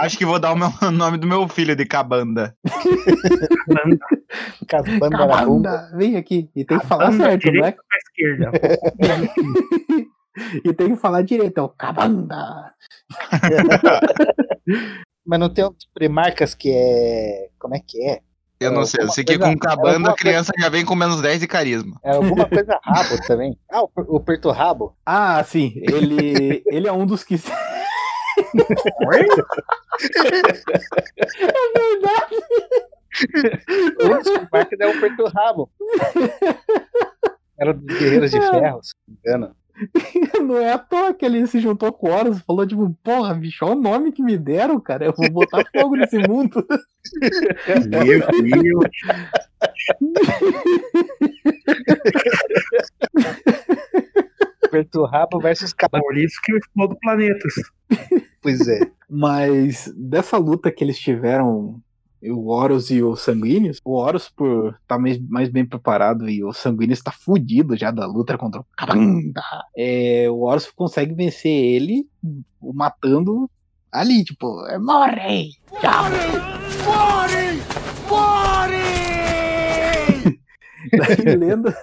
[0.00, 2.56] Acho que vou dar o meu- o nome do meu filho de Cabanda.
[4.66, 6.48] Cabanda Cabanda, vem aqui.
[6.56, 7.36] E tem que falar certo, não é?
[7.36, 8.50] direita pra esquerda.
[10.64, 12.72] E tem que falar direito, é o Cabanda.
[15.24, 17.48] Mas não tem outras primarcas que é.
[17.58, 18.20] Como é que é?
[18.58, 21.20] Eu não sei, eu sei que com coisa- Cabanda a criança já vem com menos
[21.20, 21.98] 10 de carisma.
[22.04, 23.58] É alguma coisa rabo também.
[23.70, 24.96] Ah, o, o perturrabo.
[25.04, 25.72] Ah, sim.
[25.76, 27.34] Ele, ele é um dos que.
[27.34, 27.38] é
[31.78, 32.36] verdade.
[34.00, 35.70] Um dos primarcas é o perturrabo.
[37.58, 39.56] Era dos Guerreiros de Ferro, se não me engano.
[40.42, 43.32] Não é à toa que ele se juntou com o Horus e falou, tipo, porra,
[43.34, 45.06] bicho, olha o nome que me deram, cara.
[45.06, 46.66] Eu vou botar fogo nesse mundo.
[47.88, 48.84] Meu Deus.
[54.70, 56.04] Perturrabo versus Cabanda.
[56.04, 57.52] Por isso que eu explodo planetas.
[58.40, 58.90] Pois é.
[59.08, 61.80] Mas dessa luta que eles tiveram,
[62.30, 66.52] o Horus e o Sanguíneos, o Horus, por estar mais, mais bem preparado e o
[66.52, 69.42] Sanguíneos tá fudido já da luta contra o Cabanda,
[69.76, 72.06] é, o Horus consegue vencer ele
[72.60, 73.50] matando
[73.90, 75.50] ali, tipo, é, morre!
[75.80, 76.04] Tchau!
[80.92, 81.76] Daí, lenda,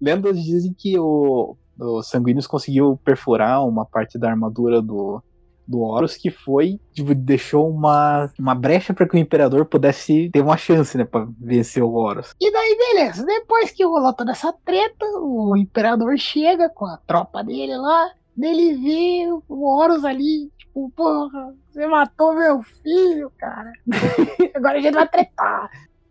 [0.00, 5.22] lendas dizem que o, o Sanguíneos conseguiu perfurar uma parte da armadura do,
[5.66, 10.40] do Horus que foi, tipo, deixou uma, uma brecha para que o Imperador pudesse ter
[10.40, 12.34] uma chance, né, pra vencer o Horus.
[12.40, 17.42] E daí, beleza, depois que rolou toda essa treta, o imperador chega com a tropa
[17.42, 23.72] dele lá, dele vê o Horus ali, tipo, porra, você matou meu filho, cara.
[24.54, 25.70] Agora a gente vai tretar.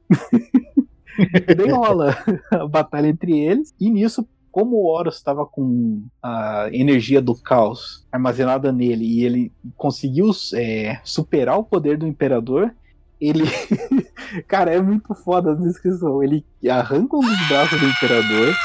[1.17, 2.13] E daí rola
[2.51, 8.07] a batalha entre eles, e nisso, como o Horus estava com a energia do caos
[8.09, 12.73] armazenada nele e ele conseguiu é, superar o poder do Imperador,
[13.19, 13.43] ele.
[14.47, 16.23] Cara, é muito foda a descrição.
[16.23, 18.55] Ele arranca dos braços do Imperador,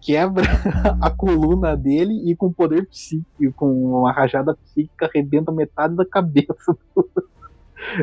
[0.00, 0.46] quebra
[1.02, 6.74] a coluna dele e com poder psíquico, com uma rajada psíquica, arrebenta metade da cabeça
[6.96, 7.10] do,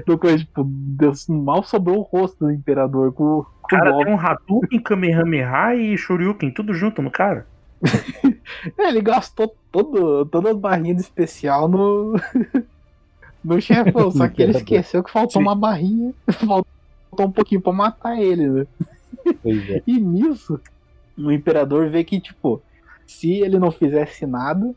[0.06, 0.40] do coisa.
[0.40, 4.06] Tipo, Deus, mal sobrou o rosto do imperador com, O com o cara golpe.
[4.06, 7.48] tem um Hadouken, Kamehameha e Shoryuken, tudo junto no cara.
[8.78, 12.14] É, ele gastou todo, todas as barrinhas de especial no.
[13.44, 15.48] no chefão, só que ele esqueceu que faltou Sim.
[15.48, 16.14] uma barrinha.
[16.32, 18.68] Faltou um pouquinho pra matar ele, né?
[19.42, 19.84] Pois é.
[19.86, 20.60] E nisso,
[21.18, 22.62] o imperador vê que, tipo,
[23.06, 24.74] se ele não fizesse nada,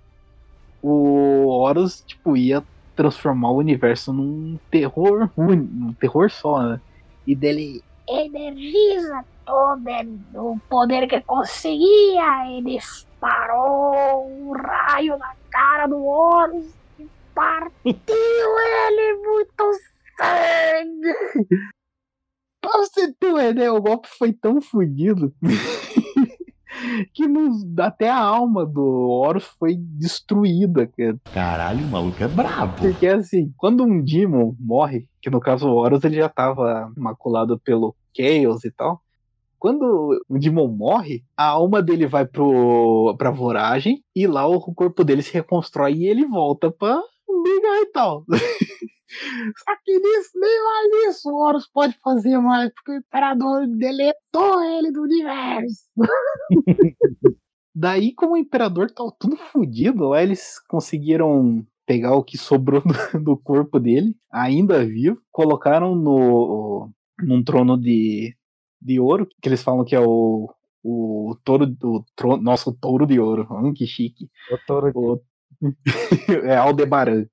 [0.82, 2.62] o Horus, tipo, ia
[2.96, 6.80] transformar o universo num terror único, num terror só, né?
[7.26, 7.84] E dele.
[8.08, 9.82] energiza todo
[10.34, 12.48] o poder que conseguia.
[12.50, 16.66] Ele disparou um raio na cara do Horus
[16.98, 19.72] e partiu ele muito
[20.16, 21.14] sangue.
[22.60, 25.32] Pra você ter uma ideia, o golpe foi tão fodido
[27.14, 31.16] que nos- até a alma do Horus foi destruída, cara.
[31.32, 32.74] Caralho, o maluco é brabo.
[32.80, 37.58] Porque assim, quando um Demon morre, que no caso o Horus ele já tava maculado
[37.58, 39.00] pelo Chaos e tal.
[39.58, 45.02] Quando o Demon morre, a alma dele vai pro, pra voragem e lá o corpo
[45.02, 47.00] dele se reconstrói e ele volta pra
[47.42, 48.24] brigar e tal.
[49.58, 54.62] Só que nisso, nem mais isso o Horus pode fazer mais, porque o Imperador deletou
[54.62, 55.84] ele do universo.
[57.74, 63.20] Daí, como o imperador tava tudo fodido, lá eles conseguiram pegar o que sobrou do,
[63.22, 66.90] do corpo dele, ainda vivo, colocaram no
[67.22, 68.34] num trono de,
[68.80, 70.50] de ouro, que eles falam que é o,
[70.82, 74.28] o touro do trono, nossa, o touro de ouro, hum, que chique.
[74.50, 75.20] O touro O-
[76.44, 77.26] é Aldebaran.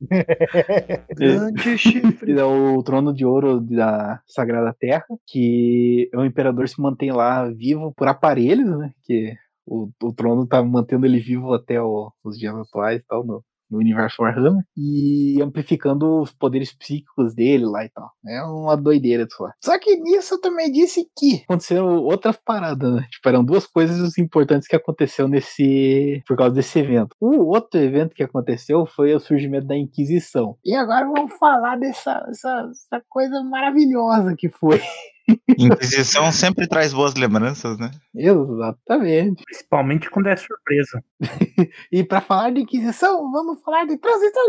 [1.16, 2.32] Grande chifre.
[2.38, 7.92] É o trono de ouro da Sagrada Terra, que o imperador se mantém lá vivo
[7.96, 8.92] por aparelhos, né?
[9.04, 9.34] Que
[9.66, 13.42] o, o trono tá mantendo ele vivo até o- os dias atuais e tal, no,
[13.70, 18.10] no universo Warhammer, e amplificando os poderes psíquicos dele lá e tal.
[18.26, 19.50] É uma doideira só.
[19.62, 23.06] Só que nisso eu também disse que aconteceram outras paradas, né?
[23.10, 26.22] Tipo, eram duas coisas importantes que aconteceu nesse.
[26.26, 27.14] por causa desse evento.
[27.20, 30.56] O outro evento que aconteceu foi o surgimento da Inquisição.
[30.64, 34.80] E agora vamos falar dessa essa, essa coisa maravilhosa que foi.
[35.58, 37.90] Inquisição sempre traz boas lembranças, né?
[38.14, 39.42] Exatamente.
[39.44, 41.02] Principalmente quando é surpresa.
[41.90, 44.42] E pra falar de Inquisição, Vamos falar de transição.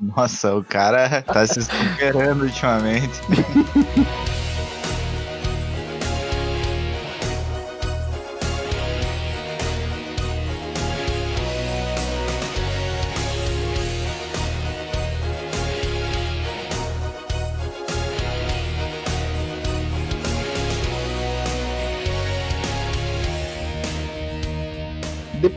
[0.00, 3.08] Nossa, o cara tá se superando ultimamente.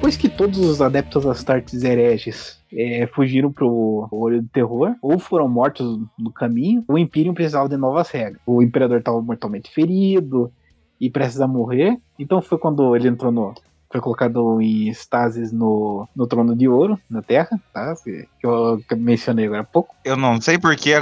[0.08, 5.50] depois que todos os adeptos Astartes hereges é, fugiram pro Olho do Terror, ou foram
[5.50, 8.42] mortos no caminho, o Imperium precisava de novas regras.
[8.46, 10.50] O Imperador estava mortalmente ferido
[10.98, 13.54] e precisava morrer, então foi quando ele entrou no.
[13.92, 17.94] Foi colocado em estasis no, no trono de ouro, na Terra, tá?
[18.02, 19.94] Que eu mencionei agora há pouco.
[20.06, 20.94] Eu não sei porque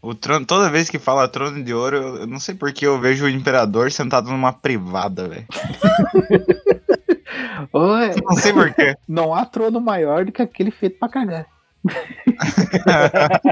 [0.00, 2.98] o trono, toda vez que fala trono de ouro, eu eu não sei porque eu
[2.98, 5.46] vejo o imperador sentado numa privada, velho.
[7.72, 8.94] Oi, Não sei porquê.
[9.08, 11.46] não há trono maior do que aquele feito pra cagar.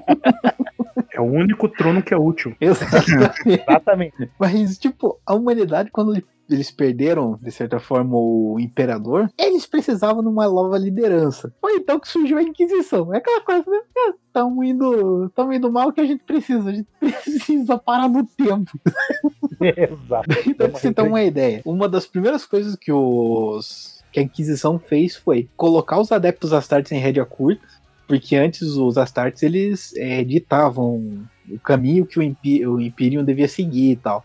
[1.14, 2.56] É o único trono que é útil.
[2.60, 3.62] Exatamente.
[3.68, 4.30] Exatamente.
[4.38, 6.16] Mas, tipo, a humanidade, quando
[6.48, 11.52] eles perderam, de certa forma, o imperador, eles precisavam de uma nova liderança.
[11.60, 13.12] Foi então que surgiu a Inquisição.
[13.12, 13.80] É aquela coisa, né?
[14.26, 16.70] Estamos indo, tamo indo mal o que a gente precisa.
[16.70, 18.70] A gente precisa parar no tempo.
[19.60, 20.30] Exato.
[20.46, 24.78] Então, pra você ter uma ideia, uma das primeiras coisas que os que a Inquisição
[24.78, 27.66] fez foi colocar os adeptos Astartes em rédea curta,
[28.06, 33.92] porque antes os Astartes eles é, ditavam o caminho que o, o Imperium devia seguir
[33.92, 34.24] e tal.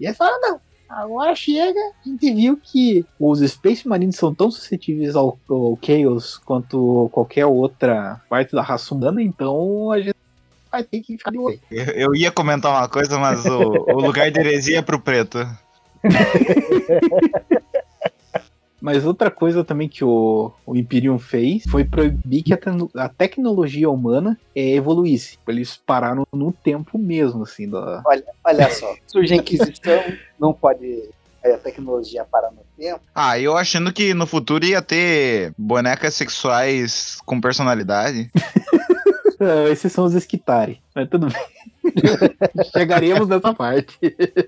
[0.00, 4.50] E aí falaram, não, agora chega, a gente viu que os Space Marines são tão
[4.50, 10.16] suscetíveis ao, ao Chaos quanto qualquer outra parte da raça humana, então a gente
[10.70, 11.60] vai ter que ficar de olho.
[11.70, 15.38] Eu, eu ia comentar uma coisa, mas o, o lugar de heresia é pro preto.
[18.80, 23.08] Mas outra coisa também que o, o Imperium fez foi proibir que a, tecno- a
[23.08, 25.38] tecnologia humana é, evoluísse.
[25.48, 27.68] Eles pararam no tempo mesmo, assim.
[27.68, 28.02] Da...
[28.06, 28.94] Olha, olha só.
[29.06, 30.02] Surge a Inquisição,
[30.38, 31.08] não pode
[31.42, 33.00] é, a tecnologia parar no tempo.
[33.14, 38.30] Ah, eu achando que no futuro ia ter bonecas sexuais com personalidade.
[39.40, 40.80] Ah, esses são os Esquitari.
[40.94, 41.94] Mas tudo bem.
[42.72, 43.96] Chegaremos nessa parte.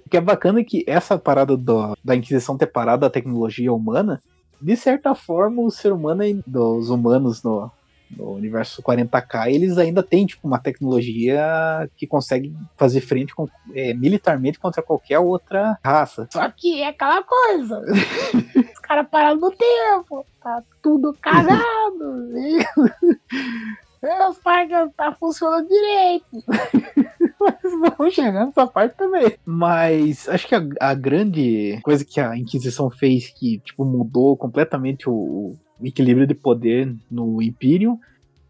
[0.06, 3.72] O que é bacana é que essa parada do- da Inquisição ter parado a tecnologia
[3.72, 4.20] humana,
[4.60, 7.70] de certa forma, o ser humano, dos humanos no,
[8.16, 13.94] no universo 40k, eles ainda têm tipo, uma tecnologia que consegue fazer frente com- é,
[13.94, 16.28] militarmente contra qualquer outra raça.
[16.30, 17.80] Só que é aquela coisa.
[17.80, 20.26] Os caras pararam no tempo.
[20.42, 21.60] Tá tudo cagado.
[24.02, 26.26] Os parques tá funcionando direito.
[27.40, 29.36] Mas vamos chegar nessa parte também.
[29.44, 35.08] Mas acho que a, a grande coisa que a Inquisição fez que tipo, mudou completamente
[35.08, 37.98] o, o equilíbrio de poder no Imperium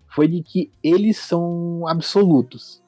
[0.09, 2.83] foi de que eles são absolutos.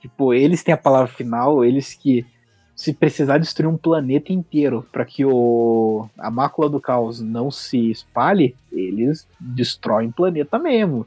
[0.00, 2.26] Tipo, eles têm a palavra final, eles que
[2.74, 7.90] se precisar destruir um planeta inteiro para que o a mácula do caos não se
[7.90, 11.06] espalhe, eles destroem o planeta mesmo.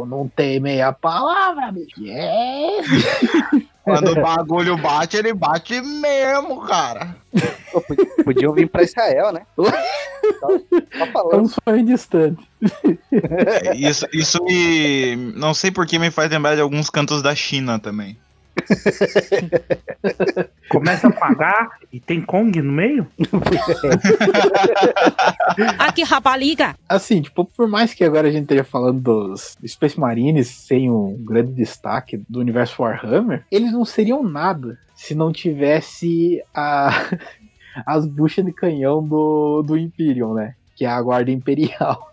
[0.00, 2.00] Ou não tem meia palavra, bicho.
[2.06, 2.80] É.
[3.84, 7.16] Quando o bagulho bate, ele bate mesmo, cara.
[8.24, 9.42] Podiam vir pra Israel, né?
[10.38, 10.56] Só, só
[10.92, 11.42] É falando.
[11.42, 12.46] um sonho distante.
[13.10, 15.16] É, Isso, isso me.
[15.34, 18.16] Não sei por que me faz lembrar de alguns cantos da China também.
[20.70, 23.06] Começa a pagar e tem Kong no meio?
[25.78, 26.76] Aqui, rapaliga.
[26.88, 31.16] Assim, tipo, por mais que agora a gente esteja falando dos Space Marines sem um
[31.24, 36.90] grande destaque do universo Warhammer, eles não seriam nada se não tivesse a,
[37.86, 40.54] as buchas de canhão do, do Imperium, né?
[40.76, 42.10] Que é a Guarda Imperial.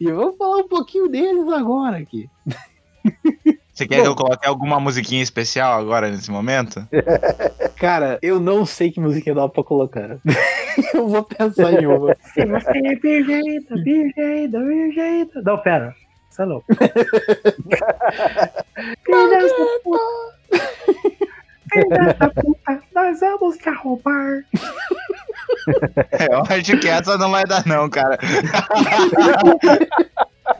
[0.00, 2.28] E vou falar um pouquinho deles agora aqui.
[3.80, 6.86] Você quer que eu coloque alguma musiquinha especial agora nesse momento?
[7.80, 10.18] Cara, eu não sei que musiquinha dá pra colocar.
[10.92, 12.14] eu vou pensar em uma.
[12.34, 15.30] Se você é virgem, virgem, virgem.
[15.42, 15.94] Não, pera.
[16.28, 16.66] Você é louco.
[21.72, 22.82] Filha da puta.
[22.94, 24.44] Nós vamos te arrombar.
[26.30, 28.18] Eu acho que essa não vai dar, não, cara.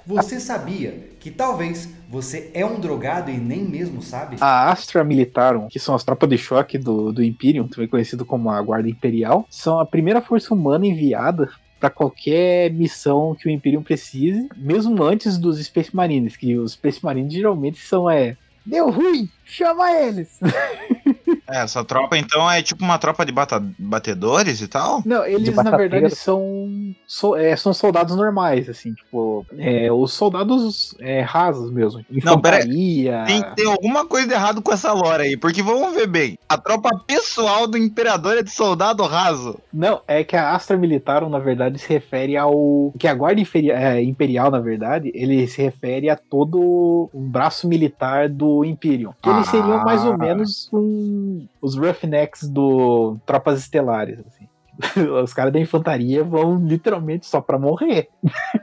[0.07, 4.37] Você sabia que talvez você é um drogado e nem mesmo sabe?
[4.41, 8.51] A Astra Militarum, que são as tropas de choque do, do Imperium, também conhecido como
[8.51, 11.49] a Guarda Imperial, são a primeira força humana enviada
[11.79, 17.03] para qualquer missão que o Imperium precise, mesmo antes dos Space Marines, que os Space
[17.03, 20.39] Marines geralmente são é deu ruim, chama eles.
[21.51, 25.03] É, essa tropa então é tipo uma tropa de bata- batedores e tal?
[25.05, 30.95] Não, eles na verdade são so- é, são soldados normais, assim, tipo, é, os soldados
[31.01, 32.61] é, rasos mesmo, Não, pera.
[33.27, 36.39] Tem, tem alguma coisa de errado com essa lore aí, porque vamos ver bem.
[36.49, 39.59] A tropa pessoal do imperador é de soldado raso.
[39.73, 42.93] Não, é que a Astra Militarum, na verdade, se refere ao.
[42.99, 46.59] Que a Guarda é, Imperial, na verdade, ele se refere a todo
[47.13, 49.13] o braço militar do Imperium.
[49.23, 50.19] Que eles seriam mais ou Ah.
[50.19, 54.19] menos um- os Roughnecks do Tropas Estelares.
[54.27, 54.49] Assim.
[55.23, 58.09] Os caras da infantaria vão literalmente só pra morrer.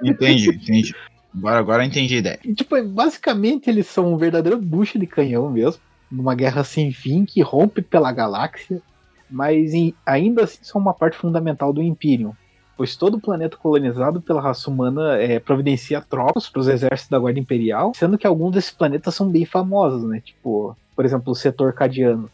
[0.03, 0.95] Entendi, entendi.
[1.35, 2.39] Agora, agora entendi a ideia.
[2.55, 5.81] Tipo, basicamente eles são um verdadeiro bucha de canhão mesmo.
[6.11, 8.81] Numa guerra sem fim que rompe pela galáxia.
[9.29, 12.31] Mas em- ainda assim são uma parte fundamental do Imperium.
[12.75, 17.19] Pois todo o planeta colonizado pela raça humana é, providencia tropas para os exércitos da
[17.19, 20.21] Guarda Imperial, sendo que alguns desses planetas são bem famosos, né?
[20.23, 22.29] Tipo, por exemplo, o setor cadiano,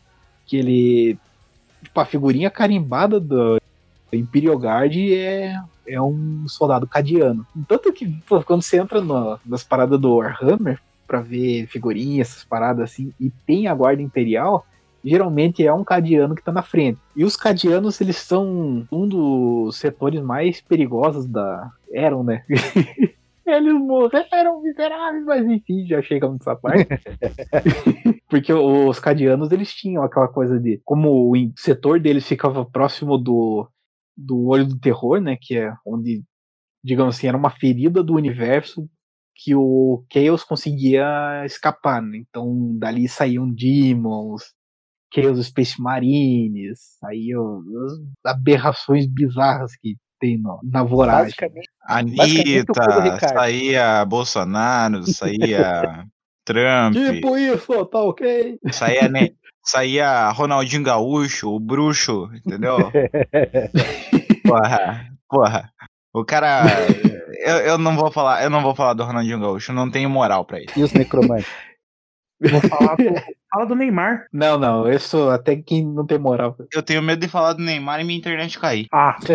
[0.45, 1.17] que ele.
[1.83, 3.59] Tipo, a figurinha carimbada do
[4.11, 5.55] Imperial Guard é,
[5.87, 7.45] é um soldado cadiano.
[7.67, 12.43] Tanto que, pô, quando você entra no- nas paradas do Warhammer, pra ver figurinhas, essas
[12.43, 14.65] paradas assim, e tem a Guarda Imperial,
[15.03, 16.97] geralmente é um cadiano que tá na frente.
[17.15, 21.69] E os cadianos, eles são um dos setores mais perigosos da.
[21.91, 22.43] Eram, né?
[23.45, 26.87] Eles morreram miseráveis, mas enfim, já chegamos nessa parte.
[28.29, 30.81] Porque os cadianos, eles tinham aquela coisa de.
[30.85, 33.69] Como o setor deles ficava próximo do,
[34.15, 35.37] do olho do terror, né?
[35.39, 36.23] Que é onde,
[36.83, 38.89] digamos assim, era uma ferida do universo
[39.35, 42.17] que o Chaos conseguia escapar, né?
[42.17, 44.53] Então dali saíam Demons,
[45.13, 47.61] Chaos Space Marines, saíam
[48.25, 51.35] aberrações bizarras que tem no, na voragem.
[51.35, 56.05] Basicamente, Anitta, saía Bolsonaro, saía
[56.45, 58.57] Trump, Tipo isso, tá ok?
[58.71, 59.29] saía, né,
[59.61, 62.77] saía Ronaldinho Gaúcho, o bruxo, entendeu?
[64.47, 65.71] Porra, porra.
[66.13, 66.65] O cara.
[67.45, 70.45] Eu, eu não vou falar, eu não vou falar do Ronaldinho Gaúcho, não tenho moral
[70.45, 70.77] pra isso.
[70.77, 71.47] E os necromantes?
[72.39, 72.97] Vou falar
[73.53, 74.25] fala do Neymar.
[74.33, 76.55] Não, não, isso até quem não tem moral.
[76.73, 78.87] Eu tenho medo de falar do Neymar e minha internet cair.
[78.91, 79.17] Ah,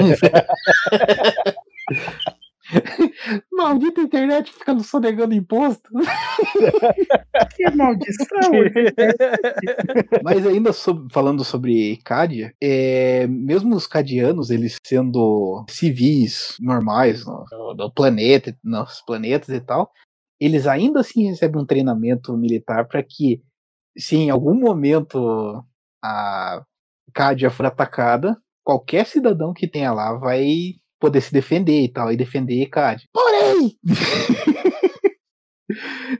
[3.52, 5.88] maldita internet fica sonegando imposto.
[7.56, 8.50] Que maldição!
[10.24, 17.44] Mas ainda sob- falando sobre Cádia, é, mesmo os cadianos, eles sendo civis normais no,
[17.50, 19.90] no- no planeta, nos planetas e tal,
[20.40, 23.40] eles ainda assim recebem um treinamento militar para que,
[23.98, 25.64] se em algum momento
[26.02, 26.62] a
[27.12, 32.16] Cádia for atacada, qualquer cidadão que tenha lá vai poder se defender e tal, e
[32.16, 33.08] defender Cádia.
[33.12, 33.76] Porém,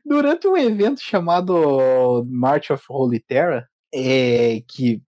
[0.04, 5.02] durante um evento chamado March of Holy Terror, é que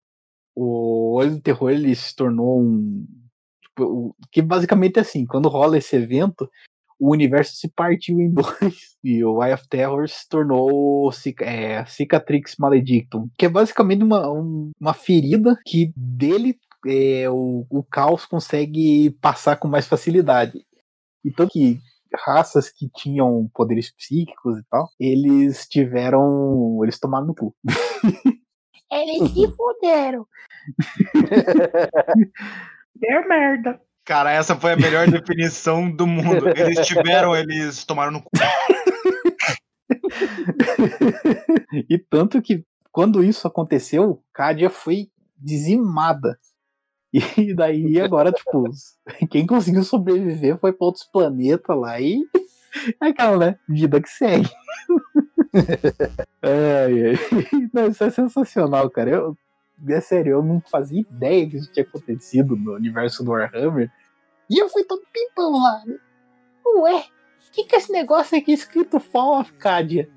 [0.56, 3.06] o Olho do Terror ele se tornou um.
[3.62, 6.50] tipo, que basicamente é assim: quando rola esse evento,
[7.00, 11.10] o universo se partiu em dois e o Eye of Terror se tornou
[11.42, 17.84] é, Cicatrix Maledictum, que é basicamente uma, um- uma ferida que dele é, o, o
[17.84, 20.60] caos consegue passar com mais facilidade.
[21.26, 21.80] Então que
[22.26, 26.80] raças que tinham poderes psíquicos e tal, eles tiveram.
[26.84, 27.54] Eles tomaram no cu.
[28.92, 30.26] Eles se fuderam.
[33.04, 33.80] É merda.
[34.10, 36.50] Cara, essa foi a melhor definição do mundo.
[36.50, 38.32] Eles tiveram, eles tomaram no cu.
[41.88, 46.40] e tanto que quando isso aconteceu, Cádia foi dizimada.
[47.38, 48.64] E daí agora, tipo,
[49.30, 52.24] quem conseguiu sobreviver foi pra outros planetas lá e
[53.00, 53.60] é aquela, né?
[53.68, 54.50] Vida que segue.
[56.42, 57.70] Ai, ai.
[57.72, 59.10] Não, isso é sensacional, cara.
[59.12, 59.38] Eu,
[59.88, 63.92] é sério, eu não fazia ideia que isso tinha acontecido no universo do Warhammer.
[64.50, 65.82] E eu fui todo pimpão lá.
[65.86, 65.96] né?
[66.82, 70.10] Ué, o que, que é esse negócio aqui escrito Fall of Cádia?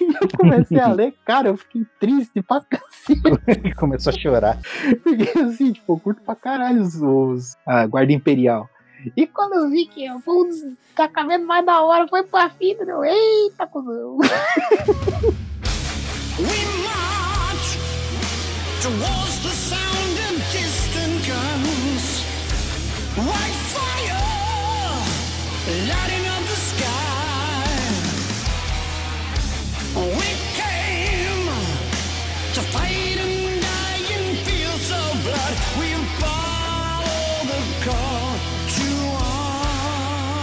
[0.00, 3.20] E eu comecei a ler, cara, eu fiquei triste pra cacete.
[3.78, 4.58] Começou a chorar.
[5.02, 8.68] Porque assim, tipo, eu curto pra caralho os, os- a Guarda Imperial.
[9.16, 13.66] E quando eu vi que o destacamento mais da hora foi pra fita, eu, eita,
[13.66, 14.18] cuzão.
[18.82, 22.24] Towards the sound of distant guns.
[23.16, 23.49] White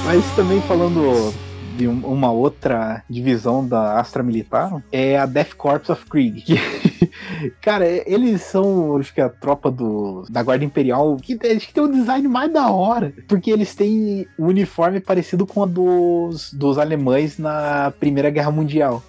[0.08, 1.34] Mas também falando
[1.76, 6.45] de um- uma outra divisão da Astra Militar, é a Death Corps of Krieg.
[7.62, 11.84] cara, eles são, acho que a tropa do, da Guarda Imperial, que acho que tem
[11.84, 16.78] um design mais da hora, porque eles têm um uniforme parecido com a dos, dos
[16.78, 19.03] alemães na Primeira Guerra Mundial.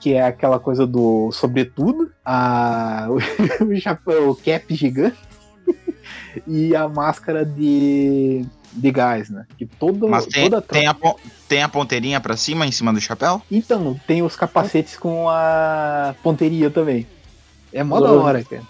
[0.00, 3.08] Que é aquela coisa do sobretudo, a,
[3.60, 5.18] o chapéu, o cap gigante
[6.48, 9.46] e a máscara de, de gás, né?
[9.56, 10.96] Que todo, Mas tem, toda a tem, a,
[11.48, 13.42] tem a ponteirinha pra cima, em cima do chapéu?
[13.50, 17.06] Então, tem os capacetes com a ponteria também.
[17.72, 18.62] É mó da hora, cara.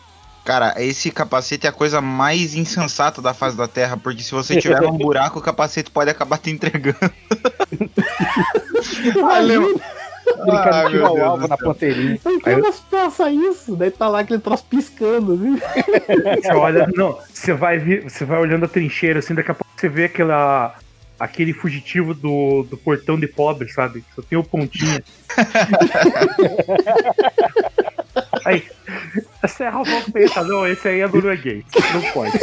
[0.45, 4.61] Cara, esse capacete é a coisa mais insensata da face da Terra, porque se você
[4.61, 6.99] tiver um buraco, o capacete pode acabar te entregando.
[9.17, 9.67] Imagina,
[10.37, 12.19] Brincando Ai, de Deus alvo na ponteirinha.
[12.23, 13.77] por que elas passam isso?
[13.77, 15.61] Daí tá lá aquele troço piscando, assim.
[16.43, 19.89] Você olha, não, você vai, você vai olhando a trincheira, assim, daqui a pouco você
[19.89, 20.77] vê aquela,
[21.19, 24.05] aquele fugitivo do, do portão de pobre, sabe?
[24.15, 25.03] Só tem o pontinha.
[28.45, 28.69] Aí,
[29.49, 31.65] Serra Vampeta, não, esse aí é norueguês.
[31.93, 32.33] Não pode.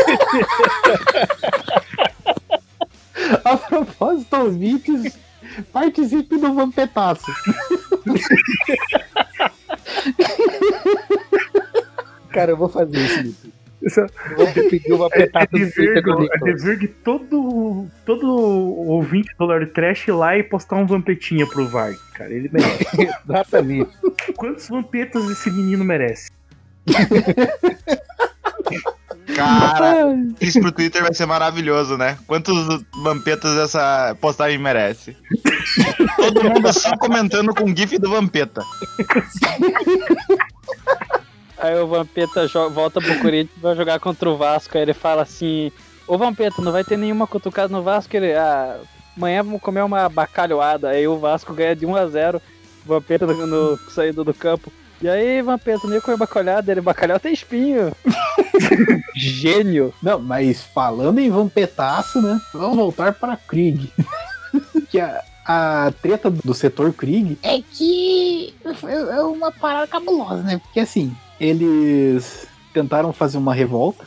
[3.43, 5.17] A propósito, ouvintes,
[5.73, 7.25] participe do Vampetaço.
[12.29, 13.51] Cara, eu vou fazer isso.
[13.87, 16.29] É- Eu vou pedir uma É, é petada do, é Nicolas.
[16.43, 21.67] dever de todo, todo ouvinte do Lord Trash ir lá e postar um vampetinha pro
[21.67, 22.33] Varg, cara.
[22.33, 22.85] Ele merece.
[23.25, 23.89] Exatamente.
[24.35, 26.29] Quantos vampetas esse menino merece?
[29.35, 32.17] Cara, isso pro Twitter vai ser maravilhoso, né?
[32.25, 35.15] Quantos vampetas essa postagem merece?
[36.15, 38.61] Todo mundo só comentando com o gif do vampeta.
[41.57, 44.77] Aí o Vampeta volta pro Corinthians vai jogar contra o Vasco.
[44.77, 45.71] Aí ele fala assim:
[46.07, 48.15] Ô Vampeta, não vai ter nenhuma cutucada no Vasco.
[48.15, 48.79] Ele, ah,
[49.15, 50.89] amanhã vamos comer uma bacalhoada.
[50.89, 52.41] Aí o Vasco ganha de 1 a 0
[52.85, 54.71] O Vampeta no, no saído do campo.
[55.01, 56.71] E aí, Vampeta, nem comer bacalhada?
[56.71, 57.91] Ele, bacalhau tem espinho.
[59.15, 59.93] Gênio.
[60.01, 62.39] Não, mas falando em Vampetaço, né?
[62.53, 63.91] Vamos voltar para Krieg.
[64.89, 70.57] que a, a treta do setor Krieg É que é é uma parada cabulosa, né?
[70.57, 74.05] Porque assim, eles tentaram fazer uma revolta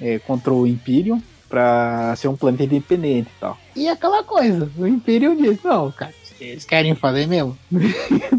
[0.00, 3.58] é, contra o Imperium pra ser um planeta independente e tal.
[3.76, 7.58] E aquela coisa, o Imperium disse, não, cara, eles querem fazer mesmo?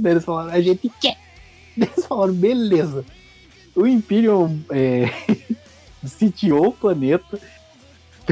[0.06, 1.18] Eles falaram, a gente quer.
[1.76, 3.04] Eles falaram, beleza.
[3.76, 5.10] O Imperium é,
[6.06, 7.40] sitiou o planeta,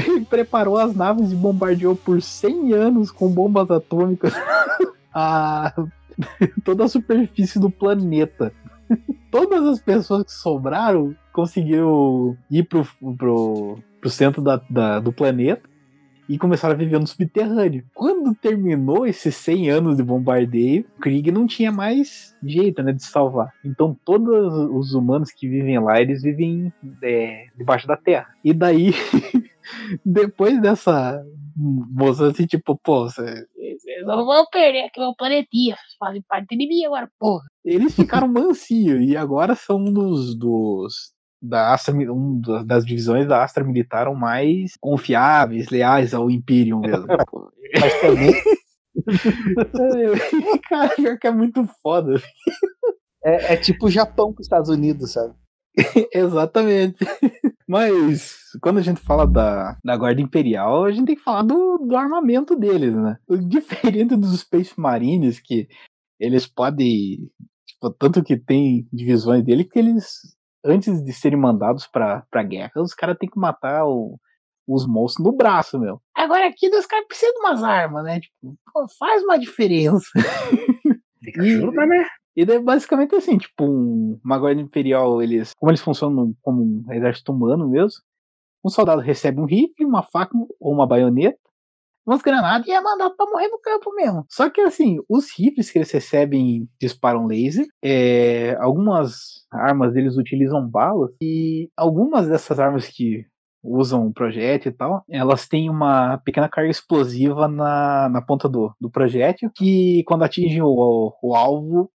[0.28, 4.34] preparou as naves e bombardeou por 100 anos com bombas atômicas
[5.14, 5.72] a,
[6.64, 8.52] toda a superfície do planeta.
[9.30, 12.86] Todas as pessoas que sobraram conseguiram ir pro,
[13.16, 15.68] pro, pro centro da, da- do planeta
[16.28, 17.84] e começaram a viver no subterrâneo.
[17.94, 23.52] Quando terminou esses 100 anos de bombardeio, Krieg não tinha mais jeito né, de salvar.
[23.64, 26.72] Então todos os humanos que vivem lá, eles vivem
[27.02, 28.28] é, debaixo da terra.
[28.44, 28.92] E daí,
[30.04, 31.22] depois dessa
[31.56, 33.46] moça assim, tipo, pô, você-
[33.78, 35.74] Vocês não vão perder aqui meu planetinha.
[35.76, 37.44] Vocês fazem parte de mim agora, porra.
[37.64, 37.94] eles
[38.24, 43.42] ficaram mansios e agora são um dos, dos da Astra, um das- das divisões da
[43.44, 47.06] Astra Militar mais confiáveis, leais ao Imperium mesmo.
[47.80, 48.32] Mas também
[50.68, 52.20] Cara, pior que é muito foda.
[53.24, 55.34] é, é tipo o Japão com os Estados Unidos, sabe?
[56.12, 56.96] Exatamente.
[57.68, 61.78] Mas quando a gente fala da, da Guarda Imperial, a gente tem que falar do,
[61.78, 63.16] do armamento deles, né?
[63.46, 65.68] Diferente dos Space Marines, que
[66.18, 67.30] eles podem.
[67.66, 70.06] Tipo, tanto que tem divisões dele que eles,
[70.64, 74.18] antes de serem mandados pra, pra guerra, os caras têm que matar o-
[74.66, 76.00] os monstros no braço, meu.
[76.16, 78.20] Agora aqui os caras precisam de umas armas, né?
[78.20, 78.56] Tipo,
[78.98, 80.06] faz uma diferença.
[81.22, 82.06] Tem que ajuda, né?
[82.38, 85.50] E daí, basicamente assim, tipo, um, uma guarda imperial, eles.
[85.58, 88.00] Como eles funcionam como um exército humano mesmo,
[88.64, 90.30] um soldado recebe um rifle, uma faca
[90.60, 91.36] ou uma baioneta,
[92.06, 94.24] umas granadas E é mandado pra morrer no campo mesmo.
[94.30, 100.64] Só que assim, os rifles que eles recebem disparam laser, é, algumas armas deles utilizam
[100.64, 103.26] balas, e algumas dessas armas que
[103.64, 108.88] usam projétil e tal, elas têm uma pequena carga explosiva na, na ponta do, do
[108.88, 111.97] projétil, que quando atingem o, o alvo, é,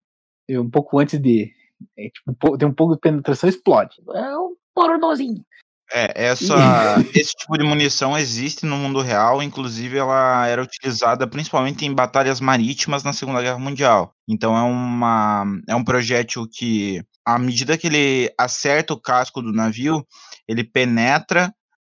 [0.59, 1.53] um pouco antes de.
[1.97, 3.97] é, tipo, tem um pouco de penetração, explode.
[4.15, 5.45] É um pornozinho.
[5.93, 6.55] É, essa,
[7.15, 12.41] esse tipo de munição existe no mundo real, inclusive ela era utilizada principalmente em batalhas
[12.41, 14.15] marítimas na Segunda Guerra Mundial.
[14.29, 19.53] Então é uma é um projétil que, à medida que ele acerta o casco do
[19.53, 20.07] navio,
[20.47, 21.53] ele penetra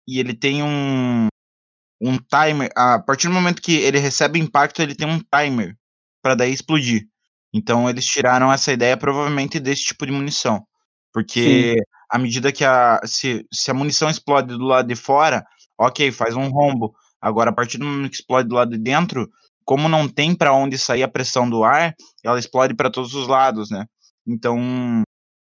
[0.08, 1.28] e ele tem um
[2.00, 2.70] um timer.
[2.76, 5.76] A partir do momento que ele recebe impacto, ele tem um timer
[6.20, 7.06] para daí explodir.
[7.54, 10.66] Então eles tiraram essa ideia provavelmente desse tipo de munição,
[11.12, 11.76] porque
[12.10, 15.46] à medida que a se, se a munição explode do lado de fora,
[15.78, 16.92] ok, faz um rombo.
[17.20, 19.30] Agora, a partir do momento que explode do lado de dentro,
[19.64, 23.28] como não tem para onde sair a pressão do ar, ela explode para todos os
[23.28, 23.86] lados, né?
[24.26, 25.02] Então,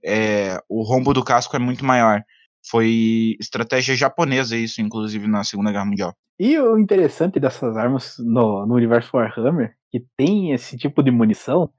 [0.04, 2.22] é, o rombo do casco é muito maior.
[2.70, 6.14] Foi estratégia japonesa isso, inclusive, na Segunda Guerra Mundial.
[6.38, 11.70] E o interessante dessas armas no, no universo Warhammer, que tem esse tipo de munição,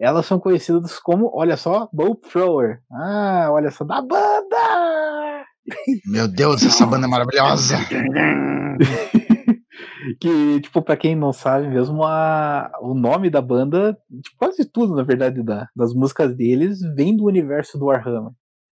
[0.00, 2.80] elas são conhecidas como, olha só, Bolt Thrower.
[2.92, 5.44] Ah, olha só, da banda!
[6.06, 7.76] Meu Deus, essa banda é maravilhosa!
[10.20, 14.94] que, tipo, pra quem não sabe mesmo, a, o nome da banda, tipo, quase tudo,
[14.94, 18.30] na verdade, da, das músicas deles, vem do universo do Warhammer.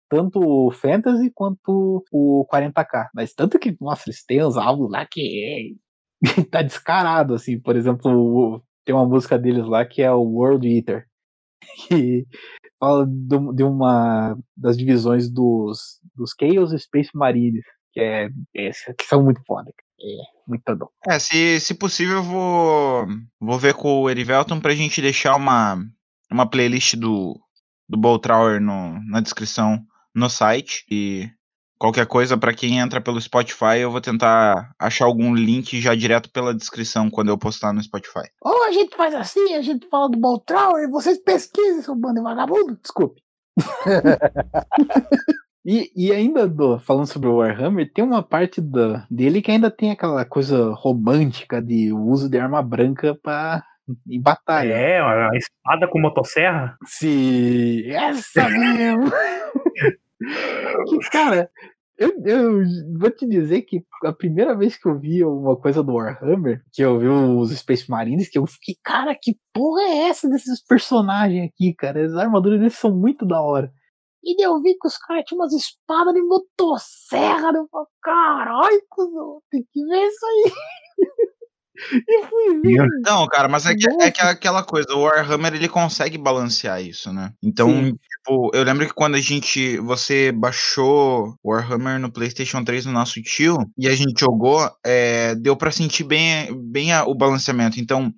[0.09, 3.09] Tanto o Fantasy quanto o 40k.
[3.13, 5.77] Mas tanto que, nossa, eles têm uns álbuns lá que
[6.25, 7.59] é- tá descarado, assim.
[7.59, 11.05] Por exemplo, o- tem uma música deles lá que é o World Eater.
[11.87, 12.25] Que
[12.79, 17.63] fala do- de uma das divisões dos, dos Chaos Space Marines.
[17.93, 19.71] Que, é, é- que são muito foda.
[20.01, 20.05] É,
[20.47, 20.87] muito bom.
[21.07, 23.07] É, se, se possível, eu vou,
[23.39, 25.77] vou ver com o Erivelton pra gente deixar uma,
[26.31, 27.39] uma playlist do,
[27.87, 29.79] do Boltrower no, na descrição
[30.15, 30.83] no site.
[30.89, 31.29] E
[31.79, 36.29] qualquer coisa, pra quem entra pelo Spotify, eu vou tentar achar algum link já direto
[36.29, 38.27] pela descrição quando eu postar no Spotify.
[38.41, 42.15] Ou a gente faz assim, a gente fala do Boltrauer e vocês pesquisem, seu bando
[42.15, 42.77] de vagabundo.
[42.81, 43.21] Desculpe.
[45.65, 49.69] E, e ainda do- falando sobre o Warhammer, tem uma parte da, dele que ainda
[49.69, 53.61] tem aquela coisa romântica de uso de arma branca pra,
[54.07, 54.73] em batalha.
[54.73, 56.75] É, a espada com motosserra.
[56.85, 59.11] Se essa mesmo.
[60.87, 61.49] que, cara,
[61.97, 62.63] eu, eu
[62.97, 66.81] vou te dizer que a primeira vez que eu vi uma coisa do Warhammer, que
[66.81, 71.49] eu vi os Space Marines, que eu fiquei, cara, que porra é essa desses personagens
[71.49, 72.05] aqui, cara?
[72.05, 73.71] As armaduras deles são muito da hora.
[74.23, 77.51] E eu vi que os caras tinham umas espadas de motosserra.
[77.53, 78.81] Eu falei, caralho,
[79.49, 80.51] tem que ver isso aí.
[82.07, 82.87] E fui ver.
[83.05, 86.81] Não, cara, mas é que, é que é aquela coisa, o Warhammer ele consegue balancear
[86.81, 87.31] isso, né?
[87.41, 87.93] Então, Sim.
[87.93, 89.77] tipo, eu lembro que quando a gente.
[89.79, 95.55] Você baixou Warhammer no PlayStation 3 no nosso tio e a gente jogou, é, deu
[95.55, 97.79] pra sentir bem, bem a- o balanceamento.
[97.79, 98.11] Então.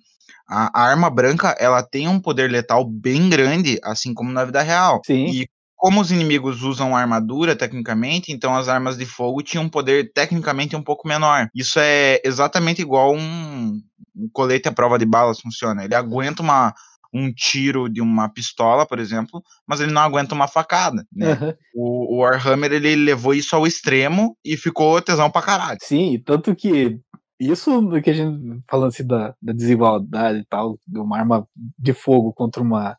[0.53, 4.61] A, a arma branca, ela tem um poder letal bem grande, assim como na vida
[4.61, 4.99] real.
[5.05, 5.27] Sim.
[5.27, 5.47] E
[5.81, 10.75] como os inimigos usam armadura, tecnicamente, então as armas de fogo tinham um poder tecnicamente
[10.75, 11.49] um pouco menor.
[11.55, 13.81] Isso é exatamente igual um,
[14.15, 15.83] um colete à prova de balas funciona.
[15.83, 16.71] Ele aguenta uma,
[17.11, 21.31] um tiro de uma pistola, por exemplo, mas ele não aguenta uma facada, né?
[21.31, 21.55] Aham.
[21.73, 25.79] O, o Warhammer, ele levou isso ao extremo e ficou tesão pra caralho.
[25.81, 26.99] Sim, tanto que
[27.39, 31.47] isso do que a gente falando assim da, da desigualdade e tal, de uma arma
[31.79, 32.95] de fogo contra uma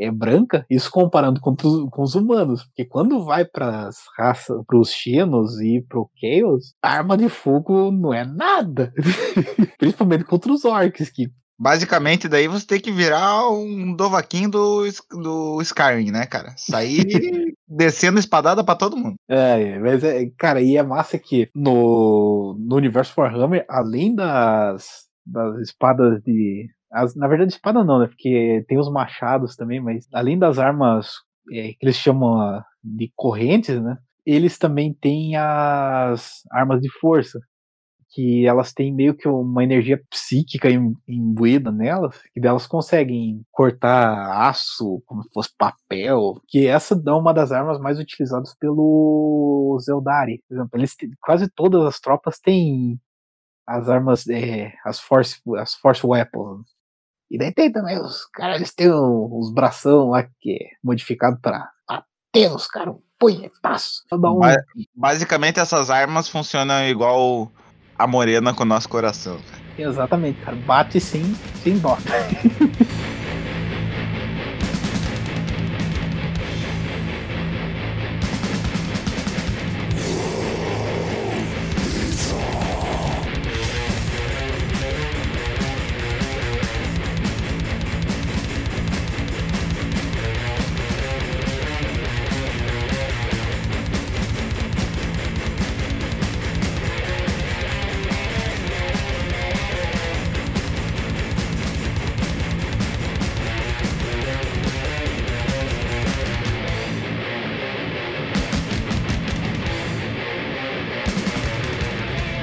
[0.00, 4.78] é, branca, isso comparando os, com os humanos, porque quando vai para as raças, para
[4.78, 8.92] os Xenos e pro Chaos, a arma de fogo não é nada,
[9.78, 11.30] principalmente contra os orcs que
[11.62, 16.54] Basicamente, daí você tem que virar um dovaquinho do, do Skyrim, né, cara?
[16.56, 17.04] Sair
[17.68, 19.16] descendo espadada pra todo mundo.
[19.28, 25.58] É, mas é, cara, e é massa que no, no universo Warhammer, além das, das
[25.60, 26.66] espadas de.
[26.92, 28.06] As, na verdade, espada não, né?
[28.08, 31.12] Porque tem os machados também, mas além das armas
[31.52, 33.96] é, que eles chamam ah, de correntes, né?
[34.26, 37.40] Eles também têm as armas de força.
[38.12, 44.48] Que elas têm meio que uma energia psíquica im- imbuída nelas, que delas conseguem cortar
[44.48, 46.40] aço como se fosse papel.
[46.48, 50.42] Que essa é uma das armas mais utilizadas pelos Eldari.
[50.48, 53.00] Por exemplo, eles têm- quase todas as tropas têm
[53.66, 56.66] as armas, é, as force, as force weapons.
[57.30, 61.70] E daí tem também os caras, eles têm uns bração lá que é modificado pra
[61.88, 64.02] bater os caras, um punhetaço.
[64.12, 64.56] Um- Ba-
[64.94, 67.50] basicamente, essas armas funcionam igual
[67.96, 69.38] a morena com o nosso coração.
[69.78, 70.56] Exatamente, cara.
[70.56, 71.96] Bate sim, sem dó.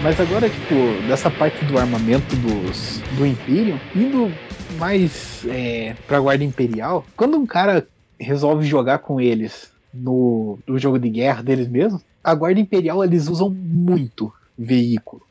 [0.08, 0.74] Mas agora, tipo,
[1.06, 4.32] dessa parte do armamento dos, do Imperium, indo
[4.78, 7.86] mais é, pra Guarda Imperial, quando um cara
[8.18, 13.28] resolve jogar com eles no, no jogo de guerra deles mesmos, a Guarda Imperial eles
[13.28, 15.22] usam muito veículo.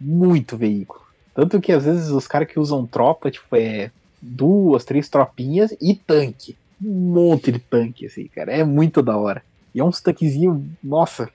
[0.00, 1.02] Muito veículo.
[1.32, 5.94] Tanto que às vezes os caras que usam tropa, tipo, é duas, três tropinhas e
[5.94, 6.56] tanque.
[6.84, 8.50] Um monte de tanque, assim, cara.
[8.50, 9.40] É muito da hora.
[9.72, 11.30] E é uns tanquezinhos, nossa,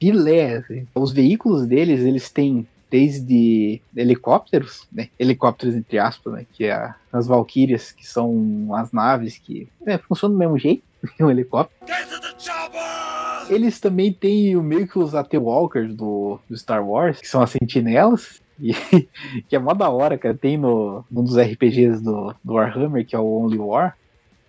[0.00, 0.56] filé.
[0.56, 0.86] assim.
[0.94, 5.08] Os veículos deles, eles têm desde helicópteros, né?
[5.18, 6.46] Helicópteros entre aspas, né?
[6.52, 10.82] Que é as Valkyrias, que são as naves que é, funcionam do mesmo jeito
[11.16, 11.78] que um helicóptero.
[13.48, 17.42] Eles também têm o meio que os AT Walkers do, do Star Wars, que são
[17.42, 18.40] as sentinelas.
[18.62, 18.74] E,
[19.48, 20.36] que é mó da hora, cara.
[20.36, 23.96] Tem no, num dos RPGs do, do Warhammer, que é o Only War,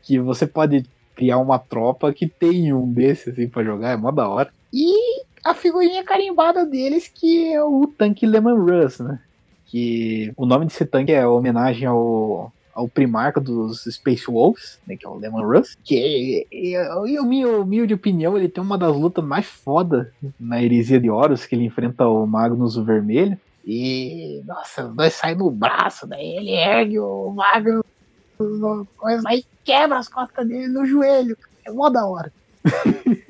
[0.04, 0.86] que você pode
[1.16, 4.52] criar uma tropa que tem um desses assim pra jogar, é mó da hora.
[4.74, 9.20] E a figurinha carimbada deles, que é o tanque Lemon Russ, né?
[9.66, 14.96] Que o nome desse tanque é homenagem ao, ao primarca dos Space Wolves, né?
[14.96, 15.78] Que é o Lemon Russ.
[15.84, 21.10] Que, em minha humilde opinião, ele tem uma das lutas mais foda na Heresia de
[21.10, 23.38] Horus, que ele enfrenta o Magnus o Vermelho.
[23.66, 27.84] E, nossa, os dois saem no braço, daí ele ergue o Magnus,
[28.98, 31.38] coisa, aí quebra as costas dele no joelho.
[31.66, 32.32] É mó da hora.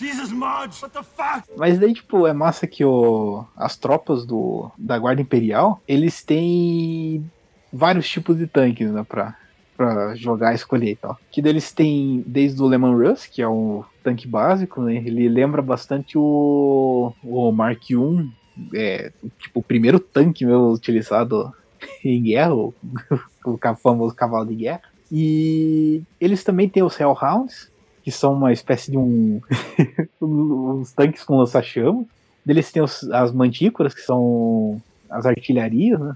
[0.00, 1.48] Jesus what the fuck?
[1.56, 7.24] Mas daí, tipo, é massa que o, as tropas do, da Guarda Imperial, eles têm
[7.72, 9.36] vários tipos de tanques, né, pra,
[9.76, 11.18] pra jogar escolher e tal.
[11.30, 15.60] Que deles tem desde o Lemon Russ, que é um tanque básico, né, ele lembra
[15.60, 18.30] bastante o, o Mark I,
[18.74, 21.52] é, tipo, o primeiro tanque meu utilizado
[22.04, 22.74] em guerra, o,
[23.44, 24.82] o famoso cavalo de guerra.
[25.10, 27.70] E eles também têm os Hellhounds,
[28.04, 29.40] que são uma espécie de um
[30.20, 32.06] os tanques com lança-chamas.
[32.44, 36.14] Deles tem os- as mantícoras, que são as artilharias, né?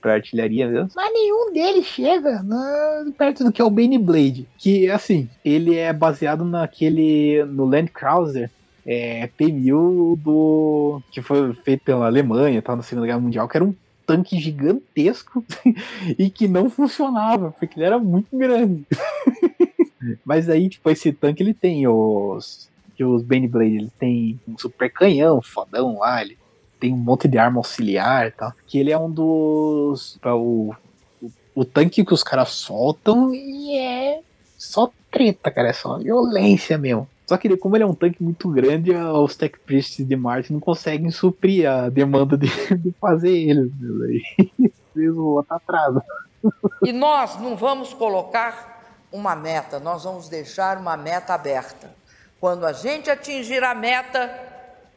[0.00, 0.90] Pra artilharia mesmo.
[0.94, 4.46] Mas nenhum deles chega na- perto do que é o Bane Blade.
[4.56, 7.44] Que, assim, ele é baseado naquele.
[7.46, 8.48] no Land Cruiser
[8.86, 11.02] é, P-1000 do.
[11.10, 13.74] que foi feito pela Alemanha tal, na Segunda Guerra Mundial, que era um
[14.06, 15.44] tanque gigantesco
[16.16, 18.86] e que não funcionava, porque ele era muito grande.
[20.24, 22.68] Mas aí, tipo, esse tanque ele tem os.
[22.98, 26.38] Os Blade, ele tem um super canhão fodão lá, ele
[26.80, 28.52] tem um monte de arma auxiliar e tal.
[28.66, 30.18] Que ele é um dos.
[30.24, 30.74] O,
[31.20, 34.20] o, o tanque que os caras soltam e é
[34.56, 35.68] só treta, cara.
[35.68, 37.06] É só violência mesmo.
[37.26, 40.60] Só que como ele é um tanque muito grande, os Tech Priests de Marte não
[40.60, 42.46] conseguem suprir a demanda de,
[42.76, 43.70] de fazer ele.
[44.96, 45.96] Eles vão tá atrás.
[46.82, 48.75] E nós não vamos colocar
[49.12, 51.90] uma meta, nós vamos deixar uma meta aberta.
[52.40, 54.30] Quando a gente atingir a meta,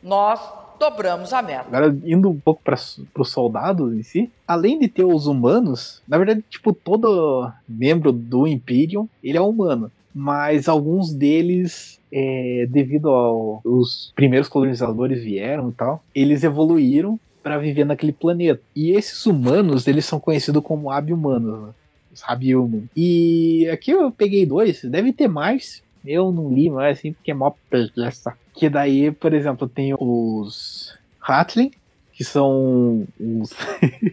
[0.03, 0.39] nós
[0.79, 1.65] dobramos a meta.
[1.67, 6.17] Agora, indo um pouco para os soldados em si, além de ter os humanos, na
[6.17, 9.91] verdade, tipo, todo membro do Imperium, ele é humano.
[10.13, 17.85] Mas alguns deles, é, devido aos primeiros colonizadores vieram e tal, eles evoluíram para viver
[17.85, 18.61] naquele planeta.
[18.75, 21.69] E esses humanos, eles são conhecidos como ab-humanos, né?
[22.13, 22.89] Os Rabiuman.
[22.95, 25.83] E aqui eu peguei dois, deve ter mais.
[26.05, 28.33] Eu não li mais assim, porque é mó preguiça.
[28.53, 31.71] Que daí, por exemplo, tem os Hatling,
[32.19, 33.55] que são os.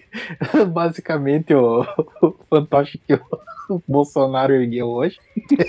[0.73, 1.85] basicamente o,
[2.23, 3.15] o fantoche que
[3.69, 5.19] o Bolsonaro ergueu hoje.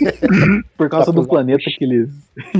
[0.77, 2.11] Por causa do planeta que eles,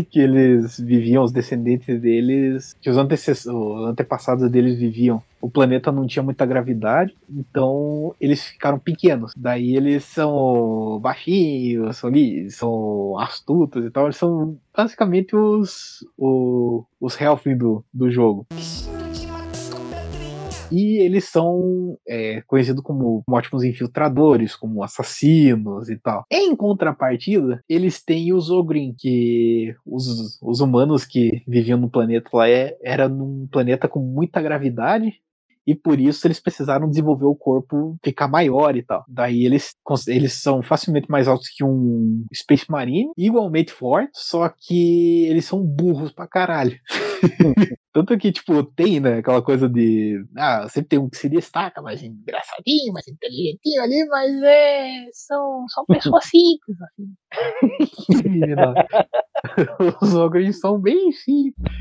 [0.10, 5.22] que eles viviam, os descendentes deles, que os, os antepassados deles viviam.
[5.40, 9.32] O planeta não tinha muita gravidade, então eles ficaram pequenos.
[9.38, 12.12] Daí eles são baixinhos, são,
[12.50, 14.06] são astutos e tal.
[14.06, 18.48] Eles são basicamente os, os, os Helfling do, do jogo.
[20.72, 26.26] E eles são é, conhecidos como, como ótimos infiltradores, como assassinos e tal.
[26.32, 32.50] Em contrapartida, eles têm os Ogrin, que os, os humanos que viviam no planeta lá
[32.50, 35.22] é, era num planeta com muita gravidade
[35.68, 39.04] e por isso eles precisaram desenvolver o corpo ficar maior e tal.
[39.08, 39.76] Daí eles,
[40.08, 45.62] eles são facilmente mais altos que um Space Marine, igualmente fortes, só que eles são
[45.62, 46.80] burros pra caralho.
[47.98, 50.24] Tanto que, tipo, tem, né, aquela coisa de.
[50.38, 55.08] Ah, sempre tem um que se destaca, mais engraçadinho, mais inteligentinho ali, mas é.
[55.14, 57.16] São, são pessoas simples, assim.
[60.00, 61.72] Os ogros são bem simples.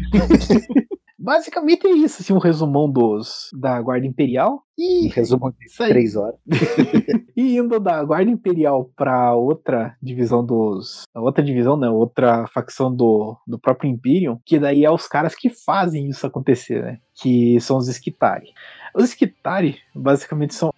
[1.26, 4.62] Basicamente é isso, assim, um resumão dos da Guarda Imperial.
[4.78, 6.36] E um resumo de três horas.
[7.36, 11.02] e indo da Guarda Imperial para outra divisão dos.
[11.12, 11.88] Outra divisão, né?
[11.90, 16.80] Outra facção do, do próprio Imperium, que daí é os caras que fazem isso acontecer,
[16.80, 16.98] né?
[17.20, 18.52] Que são os Skitari.
[18.94, 20.72] Os Skitari, basicamente, são.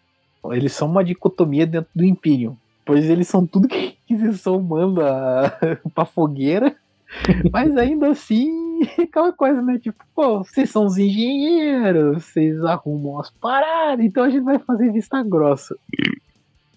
[0.50, 2.56] Eles são uma dicotomia dentro do Imperium.
[2.86, 3.76] Pois eles são tudo que
[4.08, 5.58] a Inquisição manda
[5.94, 6.74] pra fogueira.
[7.52, 9.78] Mas ainda assim, aquela coisa, né?
[9.78, 14.92] Tipo, pô, vocês são os engenheiros, vocês arrumam as paradas, então a gente vai fazer
[14.92, 15.76] vista grossa.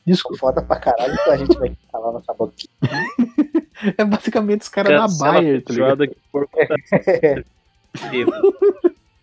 [0.06, 0.40] Desculpa.
[0.40, 2.70] Foda pra caralho, então a gente vai falar nossa boquinha.
[3.98, 6.08] é basicamente os caras da Bayer, tá ligado?
[6.08, 7.44] Tá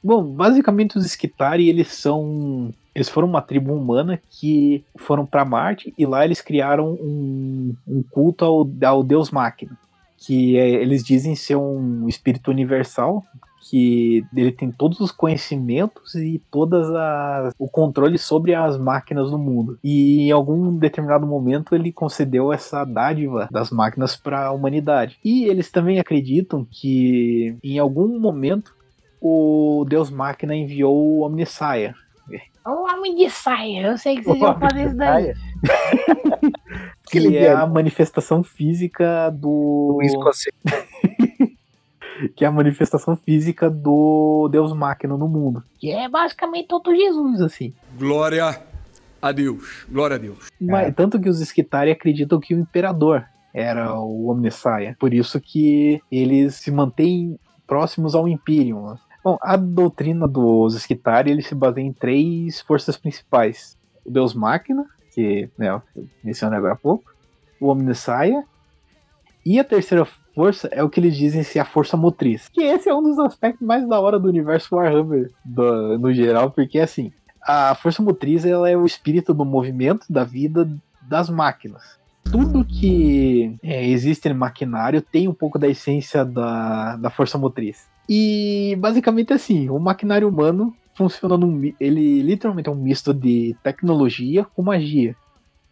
[0.03, 2.73] Bom, basicamente os Skitari, eles são.
[2.95, 8.03] Eles foram uma tribo humana que foram para Marte e lá eles criaram um, um
[8.03, 9.77] culto ao, ao deus máquina
[10.19, 13.23] que é, eles dizem ser um espírito universal,
[13.71, 19.39] que ele tem todos os conhecimentos e todas as, o controle sobre as máquinas do
[19.39, 19.79] mundo.
[19.83, 25.19] E em algum determinado momento ele concedeu essa dádiva das máquinas para a humanidade.
[25.25, 28.75] E eles também acreditam que em algum momento
[29.21, 31.95] o Deus Máquina enviou o Omnissaia.
[32.67, 35.33] O homem de saia, eu sei que vocês vão fazer isso daí.
[37.09, 39.99] Que ele é a manifestação física do.
[42.37, 45.63] que é a manifestação física do Deus Máquina no mundo.
[45.79, 47.73] Que é basicamente todo Jesus, assim.
[47.97, 48.61] Glória
[49.21, 49.87] a Deus.
[49.89, 50.49] Glória a Deus.
[50.61, 50.91] Mas, é.
[50.91, 54.97] Tanto que os Skitari acreditam que o imperador era o Omnissaia.
[54.99, 58.97] Por isso que eles se mantêm próximos ao Imperium.
[59.23, 64.85] Bom, a doutrina dos Skitari ele se baseia em três forças principais: o Deus Máquina,
[65.19, 65.83] que né, eu
[66.23, 67.13] mencionei agora há pouco,
[67.61, 68.45] o Omnissaia,
[69.45, 72.49] e a terceira força é o que eles dizem ser a força motriz.
[72.49, 76.53] Que esse é um dos aspectos mais da hora do universo Warhammer do, no geral,
[76.53, 77.11] porque assim,
[77.43, 80.71] a força motriz ela é o espírito do movimento da vida
[81.03, 81.99] das máquinas.
[82.31, 87.89] Tudo que é, existe no maquinário tem um pouco da essência da, da força motriz.
[88.09, 91.73] E basicamente assim, o maquinário humano funciona num.
[91.79, 95.15] Ele literalmente é um misto de tecnologia com magia.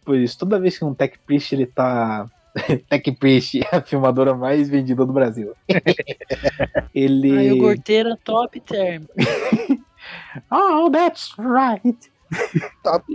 [0.05, 2.25] Pois toda vez que um Tech Priest ele tá.
[2.89, 5.53] Tech Priest é a filmadora mais vendida do Brasil.
[6.95, 7.37] ele.
[7.37, 9.03] A iogurteira top term.
[10.49, 11.97] oh, that's right.
[12.81, 13.05] Top.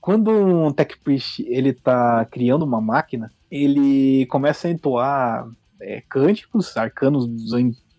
[0.00, 5.48] Quando um Tech Priest ele tá criando uma máquina, ele começa a entoar
[5.80, 7.26] é, cânticos arcanos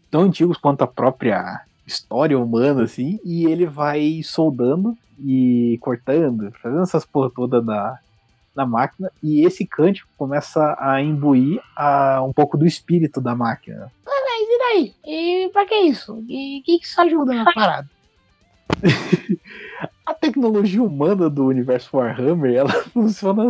[0.10, 6.84] tão antigos quanto a própria história humana, assim, e ele vai soldando e cortando, fazendo
[6.84, 7.98] essas porra toda na,
[8.54, 13.90] na máquina, e esse cântico começa a imbuir a, um pouco do espírito da máquina.
[14.06, 14.96] Ah, mas e daí?
[15.06, 16.24] E pra que isso?
[16.28, 17.90] E o que, que isso ajuda na parada?
[20.06, 23.46] a tecnologia humana do universo Warhammer ela funciona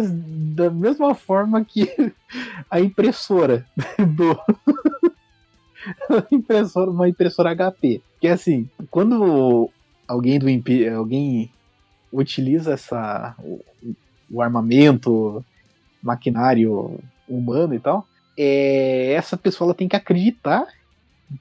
[0.56, 2.14] da mesma forma que
[2.70, 3.66] a impressora
[4.00, 4.40] do
[6.32, 8.02] impressora, uma impressora HP.
[8.20, 9.70] Que assim, quando
[10.08, 10.48] alguém do
[10.96, 11.52] alguém
[12.12, 13.62] utiliza essa o,
[14.32, 15.44] o armamento,
[16.02, 18.08] maquinário humano e tal,
[18.38, 20.66] é, essa pessoa ela tem que acreditar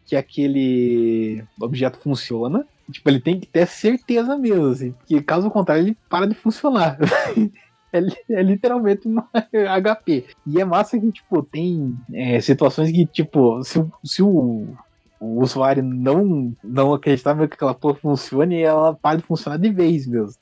[0.05, 2.67] que aquele objeto funciona.
[2.91, 6.97] Tipo, ele tem que ter certeza mesmo, assim, porque caso contrário ele para de funcionar.
[7.93, 7.99] é,
[8.31, 9.29] é, literalmente uma
[9.83, 10.27] HP.
[10.47, 14.69] E é massa que, tipo, tem é, situações que, tipo, se, se o,
[15.21, 20.07] o usuário não, não acreditar que aquela porra funcione, ela para de funcionar de vez
[20.07, 20.35] mesmo.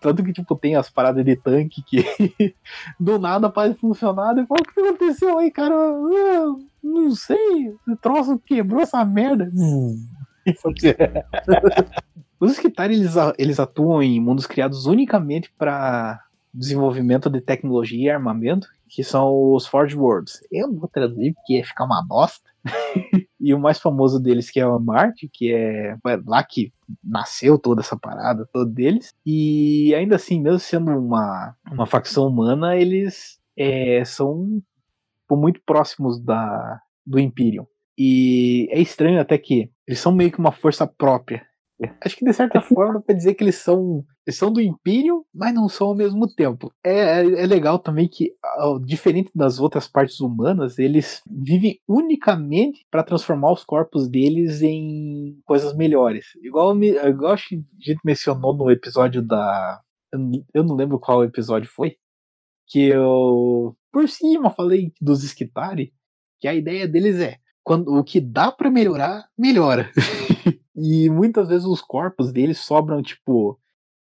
[0.00, 2.04] Tanto que, tipo, tem as paradas de tanque que
[2.98, 4.32] do nada para de funcionar.
[4.38, 5.74] E fala, o que aconteceu aí, cara?
[5.74, 7.74] Ah, não sei.
[7.86, 9.52] O troço quebrou essa merda.
[12.40, 18.68] Os Skitari, eles, eles atuam em mundos criados unicamente para desenvolvimento de tecnologia e armamento,
[18.88, 20.40] que são os Forge Worlds.
[20.50, 22.50] Eu não vou traduzir porque ia ficar uma bosta.
[23.40, 25.96] e o mais famoso deles que é o Marte, que é
[26.26, 26.72] lá que
[27.02, 29.14] nasceu toda essa parada toda deles.
[29.24, 34.60] E ainda assim, mesmo sendo uma, uma facção humana, eles é, são
[35.30, 37.66] muito próximos da, do Imperium.
[37.96, 41.46] E é estranho até que eles são meio que uma força própria
[42.00, 45.24] Acho que de certa forma dá pra dizer que eles são, eles são do Império,
[45.34, 46.72] mas não são ao mesmo tempo.
[46.84, 48.34] É, é, é legal também que,
[48.84, 55.74] diferente das outras partes humanas, eles vivem unicamente para transformar os corpos deles em coisas
[55.74, 56.26] melhores.
[56.42, 59.80] Igual, igual a gente mencionou no episódio da.
[60.52, 61.96] Eu não lembro qual episódio foi.
[62.68, 65.92] Que eu, por cima, falei dos Skitari,
[66.40, 69.90] que a ideia deles é quando o que dá para melhorar, melhora.
[70.80, 73.58] E muitas vezes os corpos deles sobram, tipo,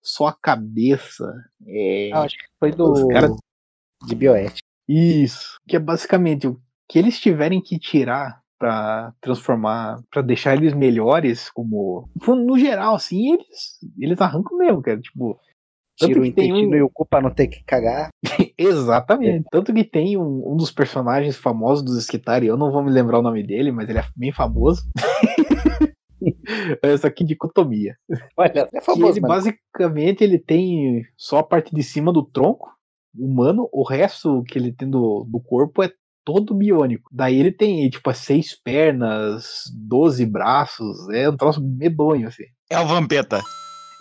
[0.01, 1.33] só a cabeça.
[1.67, 2.11] É...
[2.13, 3.29] Ah, acho que foi do cara...
[4.07, 4.67] de bioética.
[4.89, 5.59] Isso.
[5.67, 11.51] Que é basicamente o que eles tiverem que tirar para transformar, para deixar eles melhores,
[11.51, 12.09] como.
[12.29, 15.01] No geral, assim, eles, eles arrancam mesmo, cara.
[15.01, 15.39] Tipo.
[15.95, 16.75] Tira o intestino um...
[16.75, 18.09] e ocupa não ter que cagar.
[18.57, 19.45] Exatamente.
[19.47, 19.51] É.
[19.51, 23.19] Tanto que tem um, um dos personagens famosos dos Skitari, eu não vou me lembrar
[23.19, 24.89] o nome dele, mas ele é bem famoso.
[26.83, 27.97] Essa aqui dicotomia.
[28.37, 32.71] Olha, é famoso, ele, basicamente ele tem só a parte de cima do tronco
[33.15, 35.91] humano, o resto que ele tem do, do corpo é
[36.25, 37.11] todo biônico.
[37.13, 42.45] Daí ele tem, tipo, seis pernas, doze braços, é um troço medonho, assim.
[42.71, 43.41] É o Vampeta.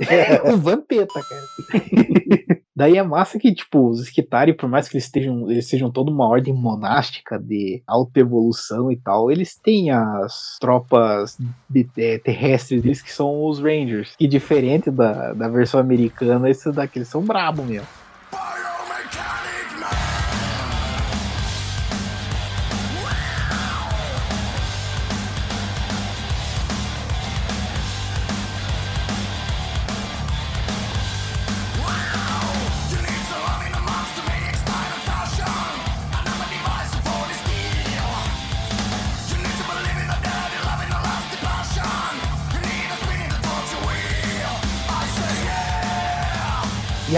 [0.09, 1.43] É o Vampeta, cara.
[2.81, 6.09] Daí é massa que, tipo, os Skitari, por mais que eles, estejam, eles sejam toda
[6.09, 11.37] uma ordem monástica de autoevolução e tal, eles têm as tropas
[11.69, 14.15] de, de, terrestres deles que são os Rangers.
[14.19, 18.00] E diferente da, da versão americana, esses daqui eles são brabo mesmo.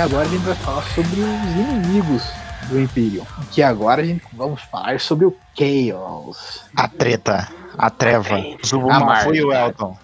[0.03, 2.23] Agora a gente vai falar sobre os inimigos
[2.67, 3.25] do Imperium.
[3.51, 6.65] Que agora a gente vamos falar sobre o Chaos.
[6.75, 7.47] A treta,
[7.77, 8.35] a treva.
[8.35, 9.97] A foi o Elton.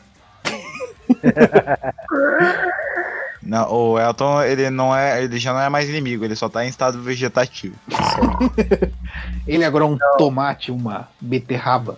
[3.42, 6.64] Não, o Elton, ele não é, ele já não é mais inimigo, ele só tá
[6.64, 7.74] em estado vegetativo.
[9.48, 10.18] ele agora é um não.
[10.18, 11.98] tomate, uma beterraba.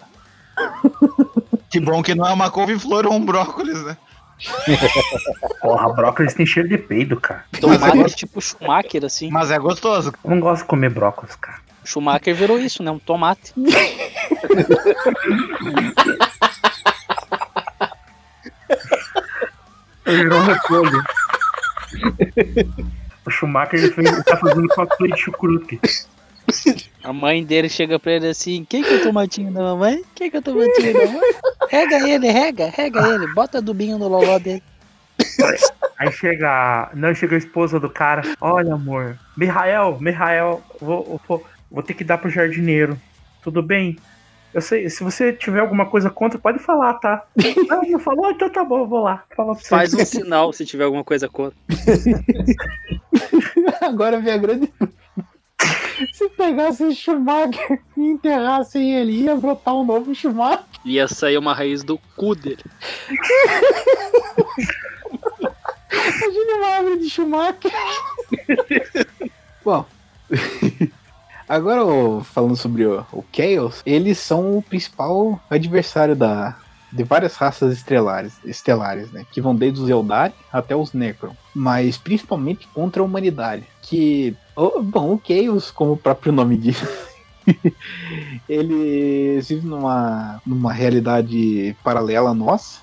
[1.70, 3.98] Que bom que não é uma couve-flor ou um brócolis, né?
[5.62, 7.46] Porra, brócolis tem cheiro de peido, cara.
[7.60, 9.30] Tomate é tipo Schumacher, assim.
[9.30, 10.14] Mas é gostoso.
[10.24, 11.60] Eu não gosto de comer brócolis, cara.
[11.84, 12.92] Schumacher virou isso, né?
[12.92, 13.54] Um tomate.
[20.06, 21.04] virou um repolho.
[23.26, 25.80] O Schumacher ele fez, tá fazendo cosplay de chucrute.
[27.04, 30.04] A mãe dele chega pra ele assim: Quem que é o tomatinho da mamãe?
[30.14, 31.34] Quem que é o tomatinho da mamãe?
[31.70, 34.62] Rega ele, rega, rega ele, bota adubinho no loló dele.
[35.98, 36.90] Aí chega.
[36.94, 38.24] Não, chega a esposa do cara.
[38.42, 39.18] Olha, amor.
[39.38, 43.00] Mihael, Mihael, vou, vou, vou ter que dar pro jardineiro.
[43.42, 43.98] Tudo bem?
[44.54, 47.26] Eu sei, se você tiver alguma coisa contra, pode falar, tá?
[47.70, 48.32] Não, não falou?
[48.32, 49.24] Então tá bom, eu vou lá.
[49.36, 49.70] Fala pra você.
[49.70, 51.58] Faz um sinal se tiver alguma coisa contra.
[53.82, 54.74] Agora vem a grande.
[56.14, 60.66] Se pegasse o Schumacher e enterrasse ele, ia brotar um novo Schumacher.
[60.86, 62.64] Ia sair uma raiz do cu dele.
[65.92, 67.72] Imagina uma árvore de Schumacher.
[69.64, 69.86] Bom,
[71.48, 71.82] agora
[72.24, 76.58] falando sobre o, o Chaos, eles são o principal adversário da,
[76.92, 79.26] de várias raças estelares, estelares, né?
[79.32, 81.36] Que vão desde os Eldari até os Necron.
[81.54, 83.64] Mas principalmente contra a humanidade.
[83.82, 86.82] Que, oh, bom, o Chaos, como o próprio nome diz,
[88.48, 92.80] eles vivem numa, numa realidade paralela à nossa.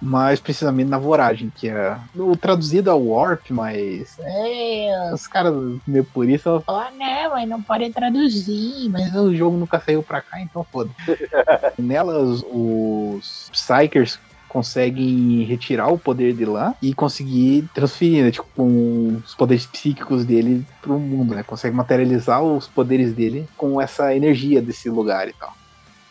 [0.00, 5.52] Mas precisamente na voragem, que é o traduzido ao Warp, mas é, os caras
[5.84, 8.88] meio por isso vão falar, não, mas não pode traduzir.
[8.90, 10.90] mas o jogo nunca saiu pra cá, então foda.
[11.76, 19.20] Nelas, os Psychers conseguem retirar o poder de lá e conseguir transferir, né, tipo, com
[19.24, 21.42] os poderes psíquicos dele pro mundo, né?
[21.42, 25.52] Consegue materializar os poderes dele com essa energia desse lugar e tal.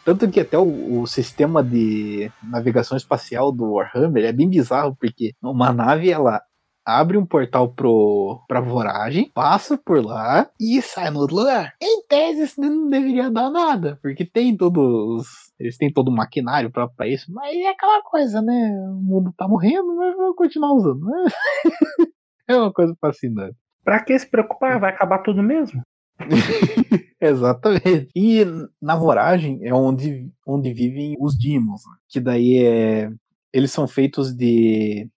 [0.05, 5.33] Tanto que até o, o sistema de navegação espacial do Warhammer é bem bizarro, porque
[5.41, 6.41] uma nave ela
[6.87, 11.73] abre um portal pro, pra voragem, passa por lá e sai no outro lugar.
[11.81, 15.27] Em tese, isso não deveria dar nada, porque tem todos.
[15.59, 18.71] Eles têm todo o maquinário próprio pra isso, mas é aquela coisa, né?
[18.89, 21.03] O mundo tá morrendo, mas vamos continuar usando.
[21.03, 21.25] né?
[22.47, 23.57] é uma coisa fascinante.
[23.83, 24.79] Pra que se preocupar?
[24.79, 25.81] Vai acabar tudo mesmo?
[27.19, 28.07] Exatamente.
[28.15, 28.45] E
[28.81, 31.95] na voragem é onde, onde vivem os Demons, né?
[32.07, 33.09] que daí é.
[33.53, 35.09] Eles são feitos de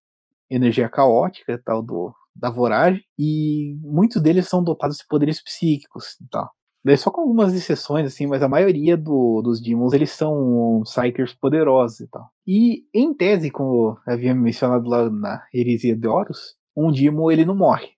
[0.50, 6.28] energia caótica, tal, do, da voragem, e muitos deles são dotados de poderes psíquicos e
[6.28, 6.50] tal.
[6.82, 11.34] Daí só com algumas exceções, assim, mas a maioria do, dos Demons, eles são Psychers
[11.34, 12.30] poderosos e tal.
[12.46, 17.54] E, em tese, como havia mencionado lá na Heresia de Horus, um Demon, ele não
[17.54, 17.90] morre.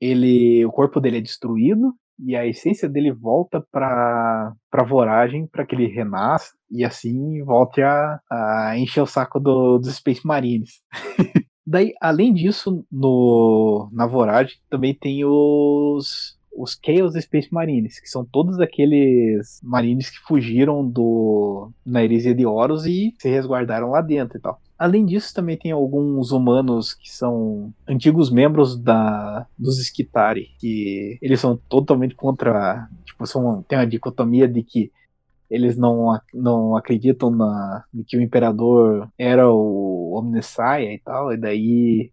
[0.00, 5.64] Ele, o corpo dele é destruído, e a essência dele volta para para voragem para
[5.64, 10.82] que ele renasça e assim volte a, a encher o saco do, dos Space Marines.
[11.70, 18.24] Daí, além disso, no na voragem também tem os os Chaos Space Marines, que são
[18.24, 24.36] todos aqueles marines que fugiram do na heresia de Horus e se resguardaram lá dentro
[24.36, 24.60] e tal.
[24.76, 31.38] Além disso, também tem alguns humanos que são antigos membros da dos Skitari, que eles
[31.38, 34.90] são totalmente contra, tipo, são, tem uma dicotomia de que
[35.50, 42.12] eles não, não acreditam na, que o imperador era o Omnissiah e tal, e daí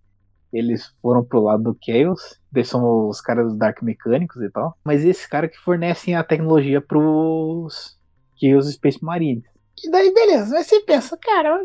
[0.52, 4.76] eles foram pro lado do Chaos, eles são os caras dos Dark Mecânicos e tal,
[4.84, 7.98] mas esses caras que fornecem a tecnologia pros
[8.40, 9.44] Chaos Space Marines.
[9.84, 11.64] E daí, beleza, mas você pensa, cara,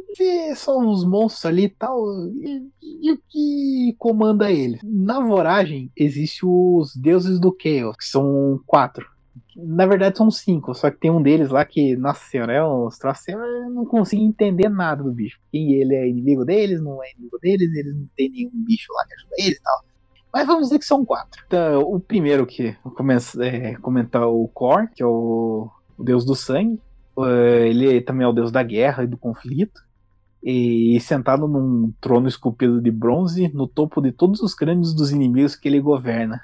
[0.54, 2.04] são uns monstros ali e tal,
[2.42, 4.80] e, e o que comanda eles?
[4.84, 9.06] Na Voragem, existem os deuses do Chaos, que são quatro.
[9.56, 12.98] Na verdade, são cinco, só que tem um deles lá que, nossa senhora, é uns
[12.98, 13.38] troços, eu
[13.70, 15.38] não consigo entender nada do bicho.
[15.52, 19.04] E ele é inimigo deles, não é inimigo deles, eles não tem nenhum bicho lá
[19.06, 19.84] que ajuda eles e tal.
[20.32, 21.42] Mas vamos dizer que são quatro.
[21.46, 26.24] Então, o primeiro que eu começo é comentar o Kor, que é o, o deus
[26.24, 26.80] do sangue.
[27.18, 29.82] Eh, Ele também é o deus da guerra e do conflito.
[30.42, 35.56] E sentado num trono esculpido de bronze, no topo de todos os crânios dos inimigos
[35.56, 36.40] que ele governa.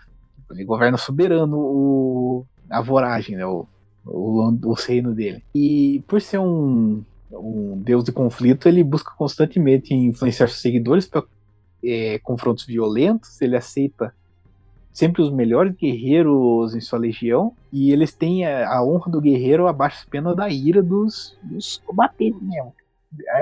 [0.50, 3.46] Ele governa soberano o, a voragem, né?
[3.46, 3.66] O,
[4.04, 5.42] o, o reino dele.
[5.54, 11.24] E por ser um, um deus de conflito, ele busca constantemente influenciar seus seguidores para
[12.22, 13.40] confrontos violentos.
[13.40, 14.14] Ele aceita
[14.92, 19.68] sempre os melhores guerreiros em sua legião e eles têm a, a honra do guerreiro
[19.68, 22.74] abaixo pena da ira dos, dos combatentes mesmo.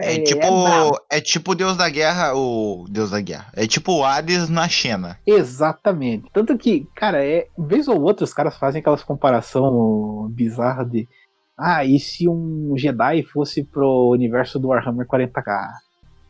[0.01, 1.01] É, tipo, brabo.
[1.11, 3.47] é tipo o Deus da Guerra, o Deus da Guerra.
[3.55, 5.19] É tipo o Hades na Xena.
[5.27, 6.31] Exatamente.
[6.33, 11.09] Tanto que, cara, é, vez ou outra os caras fazem aquelas comparação bizarra de
[11.59, 15.69] ah, e se um Jedi fosse pro universo do Warhammer 40k?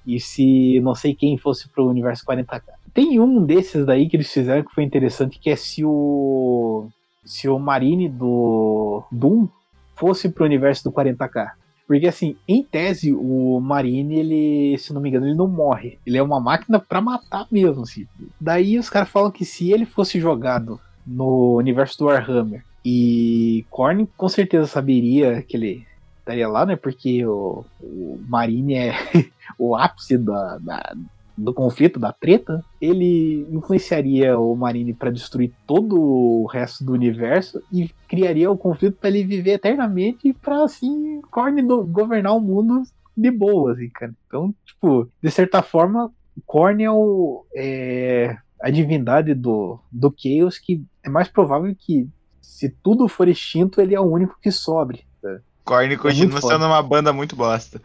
[0.06, 2.62] E se não sei quem fosse pro universo 40k?
[2.94, 6.88] Tem um desses daí que eles fizeram que foi interessante, que é se o
[7.24, 9.48] se o Marine do Doom
[9.96, 11.50] fosse pro universo do 40k.
[11.86, 15.98] Porque assim, em tese, o Marine, ele, se não me engano, ele não morre.
[16.04, 18.06] Ele é uma máquina pra matar mesmo, assim.
[18.40, 24.08] Daí os caras falam que se ele fosse jogado no universo do Warhammer e Korn
[24.16, 25.86] com certeza saberia que ele
[26.18, 26.74] estaria lá, né?
[26.74, 28.94] Porque o, o Marine é
[29.56, 30.94] o ápice da, da,
[31.36, 37.62] do conflito, da treta, ele influenciaria o Marine para destruir todo o resto do universo
[37.70, 42.82] e criaria o conflito para ele viver eternamente para assim Korn governar o mundo
[43.16, 44.14] de boa, assim, cara.
[44.26, 46.10] Então, tipo, de certa forma,
[46.46, 52.08] Korn é, o, é a divindade do, do Chaos que é mais provável que
[52.40, 55.04] se tudo for extinto, ele é o único que sobre.
[55.20, 55.40] sabe?
[55.64, 56.54] Korn É continua foda.
[56.54, 57.80] sendo uma banda muito bosta.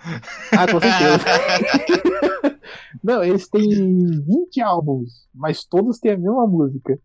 [0.52, 1.26] Ah, com certeza.
[3.04, 7.00] Não, eles têm 20 álbuns, mas todos têm a mesma música.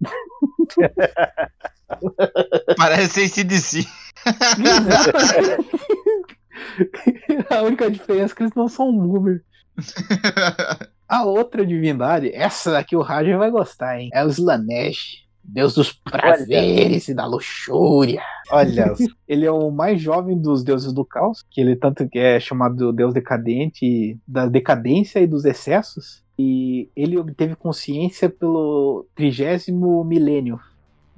[2.76, 3.87] Parece ACDC.
[7.51, 9.43] a única diferença é que eles não são boomer.
[11.09, 14.11] A outra divindade, essa daqui o Roger vai gostar, hein?
[14.12, 18.22] É o Slanesh, deus dos prazeres e da luxúria.
[18.51, 18.92] Olha,
[19.28, 23.14] ele é o mais jovem dos deuses do caos, que ele tanto é chamado deus
[23.14, 26.24] decadente, da decadência e dos excessos.
[26.38, 30.61] E ele obteve consciência pelo trigésimo milênio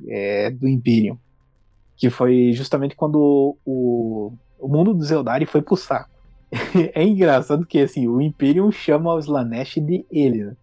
[0.06, 1.18] é, do Imperium,
[1.96, 6.10] que foi justamente quando o, o mundo do Zeldari foi pro saco.
[6.94, 10.56] é engraçado que assim, o Imperium chama o Slanesh de ele, né?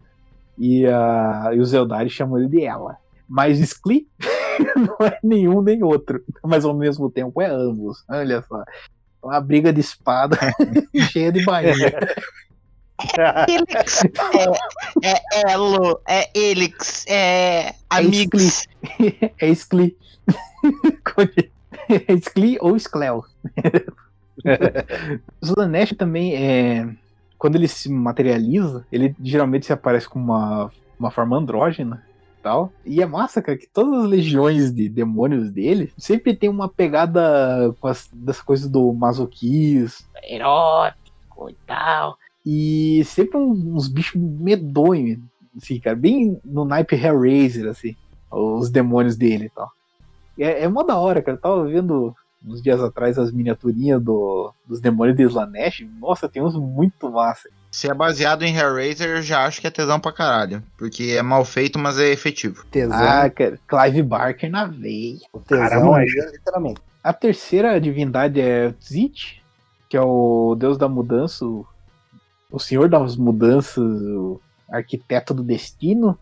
[0.58, 2.96] e, a, e os Eldari chamam ele de ela.
[3.28, 4.06] Mas Skli
[4.76, 8.04] não é nenhum nem outro, mas ao mesmo tempo é ambos.
[8.08, 8.62] Olha só.
[9.22, 10.38] Uma briga de espada
[11.10, 11.92] cheia de bainha.
[13.48, 14.04] Helix,
[15.02, 18.66] é, é Elo, é Helix, é Amigos.
[19.38, 19.96] É Skli.
[21.90, 23.24] é Skli ou Sklel.
[25.42, 26.88] Slanesh também é.
[27.36, 32.05] Quando ele se materializa, ele geralmente se aparece com uma, uma forma andrógena
[32.46, 32.72] tal.
[32.84, 37.74] E é massa, cara, que todas as legiões de demônios dele sempre tem uma pegada
[37.80, 42.16] com as, das coisas do masoquismo, erótico e tal.
[42.44, 45.18] E sempre uns bichos medonhos,
[45.56, 47.96] assim, cara, bem no naipe Hellraiser, assim,
[48.30, 49.68] os demônios dele e tal.
[50.38, 51.36] E é, é mó da hora, cara.
[51.36, 52.14] Eu tava vendo
[52.46, 55.84] uns dias atrás as miniaturinhas do, dos demônios de Slanesh.
[55.98, 57.48] Nossa, tem uns muito massa.
[57.76, 60.62] Se é baseado em Hellraiser, eu já acho que é tesão pra caralho.
[60.78, 62.64] Porque é mal feito, mas é efetivo.
[62.90, 65.18] Ah, cara, Clive Barker na veia.
[65.30, 66.80] O tesão aí, literalmente.
[67.04, 69.42] A terceira divindade é Tzit,
[69.90, 71.66] que é o deus da mudança, o,
[72.50, 76.18] o senhor das mudanças, o arquiteto do destino.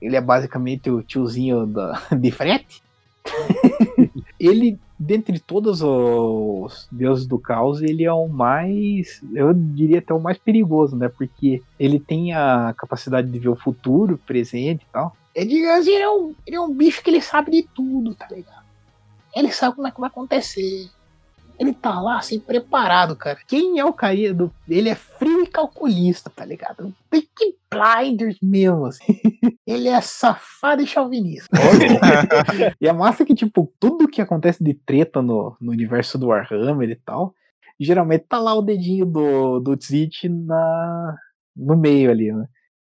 [0.00, 2.80] Ele é basicamente o tiozinho da, de frete.
[4.38, 10.20] ele, dentre todos os deuses do caos, ele é o mais, eu diria até o
[10.20, 11.08] mais perigoso, né?
[11.08, 15.16] Porque ele tem a capacidade de ver o futuro, presente e tal.
[15.34, 18.28] É, digamos, ele é, um, ele é um bicho que ele sabe de tudo, tá
[18.30, 18.62] ligado?
[19.34, 20.88] Ele sabe como é que vai acontecer.
[21.58, 23.38] Ele tá lá, assim, preparado, cara.
[23.46, 24.52] Quem é o carinha do.
[24.68, 26.92] Ele é frio e calculista, tá ligado?
[27.10, 29.04] Peaky Blinders mesmo, assim.
[29.66, 31.56] Ele é safado e chauvinista.
[32.80, 36.90] e é massa que, tipo, tudo que acontece de treta no, no universo do Warhammer
[36.90, 37.34] e tal,
[37.78, 41.16] geralmente tá lá o dedinho do, do Tzit na,
[41.56, 42.46] no meio ali, né?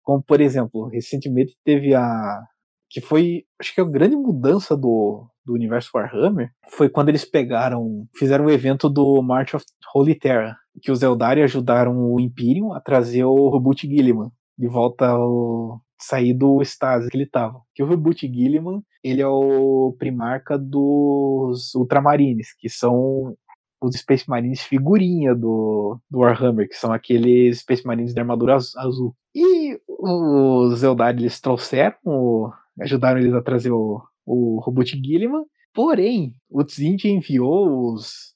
[0.04, 2.44] Como, por exemplo, recentemente teve a.
[2.90, 3.46] Que foi.
[3.60, 8.08] Acho que a grande mudança do, do universo Warhammer foi quando eles pegaram.
[8.16, 10.58] Fizeram o evento do March of Holy Terra.
[10.82, 15.82] Que os Eldari ajudaram o Imperium a trazer o Robot Gilliman de volta ao.
[16.02, 17.62] sair do estase que ele tava.
[17.76, 23.36] Que o Robot Gilliman, ele é o primarca dos Ultramarines, que são
[23.82, 28.76] os Space Marines figurinha do, do Warhammer, que são aqueles Space Marines de armadura az-
[28.78, 29.14] azul.
[29.36, 35.44] E os Eldar, eles trouxeram, ajudaram eles a trazer o, o Robot Gilliman,
[35.74, 38.34] porém, o Tzint enviou os,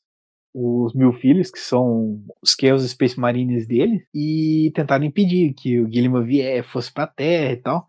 [0.54, 5.92] os mil filhos, que são os Chaos Space Marines dele, e tentaram impedir que o
[5.92, 7.86] Gilliman vier, fosse pra Terra e tal.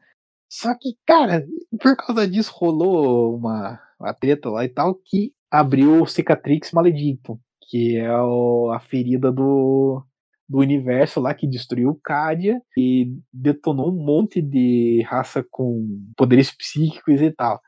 [0.51, 1.45] Só que, cara,
[1.81, 7.39] por causa disso rolou uma, uma treta lá e tal que abriu o Cicatrix Maledictum,
[7.69, 10.03] que é o- a ferida do,
[10.49, 15.87] do universo lá que destruiu Cádia e detonou um monte de raça com
[16.17, 17.61] poderes psíquicos e tal.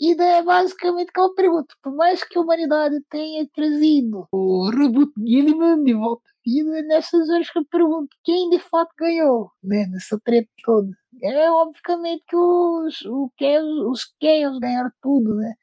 [0.00, 5.82] E é basicamente aquela pergunta: por mais que a humanidade tenha trazido o Reboot Gilliman
[5.84, 10.18] de volta à vida, nessas horas que eu pergunto: quem de fato ganhou né, nessa
[10.24, 10.88] treta toda?
[11.22, 15.54] É obviamente que os, o Chaos, os Chaos ganharam tudo, né?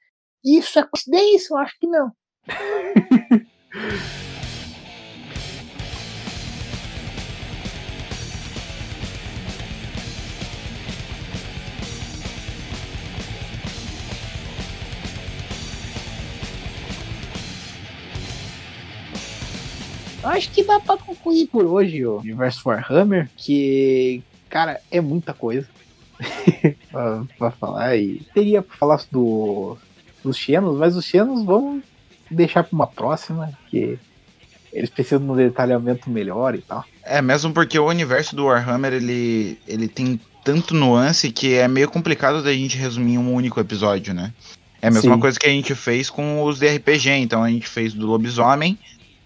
[0.46, 1.54] Isso é coincidência?
[1.54, 2.12] Eu acho que não.
[20.28, 25.68] Acho que dá pra concluir por hoje o universo Warhammer, que Cara, é muita coisa
[26.92, 27.98] pra, pra falar.
[27.98, 29.78] E teria pra falar do,
[30.24, 31.84] dos Xenos, mas os Xenos vamos
[32.30, 34.00] deixar pra uma próxima, que
[34.72, 36.84] eles precisam de um detalhamento melhor e tal.
[37.04, 41.90] É, mesmo porque o universo do Warhammer, ele, ele tem tanto nuance que é meio
[41.90, 44.34] complicado da gente resumir em um único episódio, né?
[44.82, 45.20] É a mesma Sim.
[45.20, 48.78] coisa que a gente fez com os de RPG, então a gente fez do lobisomem,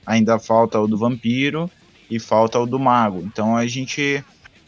[0.05, 1.69] ainda falta o do vampiro
[2.09, 3.21] e falta o do mago.
[3.25, 4.23] Então a gente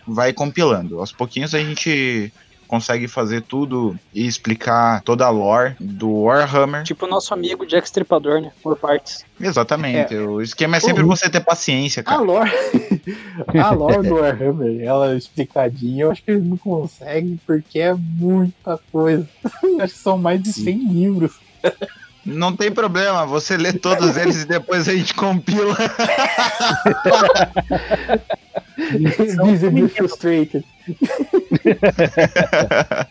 [0.07, 0.99] vai compilando.
[0.99, 2.31] Aos pouquinhos a gente
[2.67, 6.83] consegue fazer tudo e explicar toda a lore do Warhammer.
[6.83, 8.51] Tipo o nosso amigo Jack Stripador, né?
[8.63, 9.23] Por partes.
[9.39, 10.15] Exatamente.
[10.15, 11.09] O esquema é sempre Uhum.
[11.09, 12.21] você ter paciência, A cara.
[12.21, 12.49] lore,
[13.61, 18.79] a lore do Warhammer, ela explicadinha, eu acho que eles não conseguem porque é muita
[18.91, 19.29] coisa.
[19.79, 21.33] acho que são mais de 100 livros.
[22.25, 25.75] Não tem problema, você lê todos eles e depois a gente compila.
[29.41, 30.65] Visibly frustrated.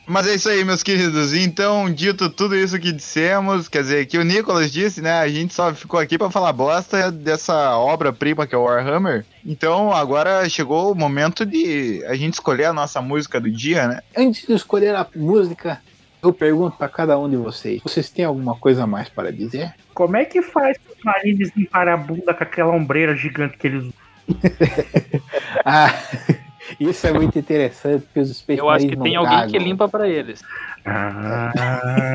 [0.07, 1.33] Mas é isso aí, meus queridos.
[1.35, 5.21] Então, dito tudo isso que dissemos, quer dizer, que o Nicolas disse, né?
[5.21, 9.25] A gente só ficou aqui pra falar bosta dessa obra-prima que é o Warhammer.
[9.45, 14.01] Então, agora chegou o momento de a gente escolher a nossa música do dia, né?
[14.17, 15.81] Antes de escolher a música,
[16.23, 19.75] eu pergunto pra cada um de vocês: vocês têm alguma coisa a mais para dizer?
[19.95, 23.83] Como é que faz os marines limpar a bunda com aquela ombreira gigante que eles
[23.83, 23.93] usam?
[25.65, 25.93] Ah,
[26.81, 29.51] isso é muito interessante, porque os Eu acho que tem não alguém cagam.
[29.51, 30.41] que limpa pra eles.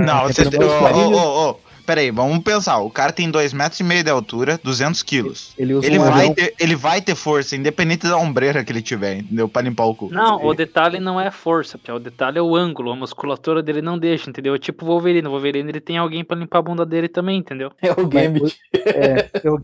[0.05, 0.59] Não, você pelo tem.
[0.59, 2.80] menos Ô, Marines- ô, ô, Peraí, vamos pensar.
[2.80, 5.53] O cara tem 2,5 metros e meio de altura, 200 quilos.
[5.57, 8.81] Ele usa Ele um vai, ter, ele vai ter força, independente da ombreira que ele
[8.81, 9.47] tiver, entendeu?
[9.47, 10.09] Pra limpar o cu.
[10.11, 13.81] Não, o detalhe não é força, Pia, o detalhe é o ângulo, a musculatura dele
[13.81, 14.53] não deixa, entendeu?
[14.53, 17.39] É tipo o Wolverine, o Wolverine ele tem alguém pra limpar a bunda dele também,
[17.39, 17.72] entendeu?
[17.81, 18.57] É o Gambit.
[18.88, 19.59] É, eu...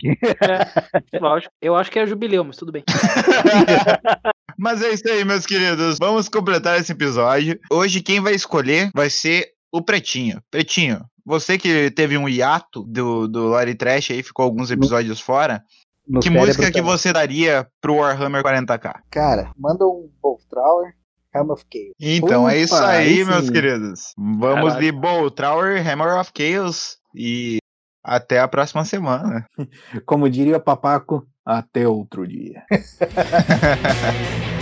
[1.19, 1.53] Lógico.
[1.61, 2.83] Eu acho que é jubileu, mas tudo bem.
[4.57, 5.97] Mas é isso aí, meus queridos.
[5.99, 7.59] Vamos completar esse episódio.
[7.71, 10.39] Hoje quem vai escolher vai ser o Pretinho.
[10.51, 15.63] Pretinho, você que teve um hiato do, do Lore Trash aí, ficou alguns episódios fora.
[16.07, 19.01] no que música que você daria pro Warhammer 40k?
[19.09, 20.93] Cara, manda um Boltrower,
[21.33, 21.93] Helm of Chaos.
[21.99, 24.13] Então é isso Opa, aí, aí meus queridos.
[24.17, 24.81] Vamos Caralho.
[24.81, 27.57] de Bow Tower, Hammer of Chaos e
[28.03, 29.47] até a próxima semana.
[30.05, 32.63] Como diria Papaco, até outro dia.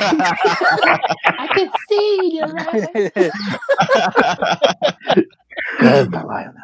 [0.00, 3.12] I can see you, right?
[5.80, 6.54] Canta, Lionel.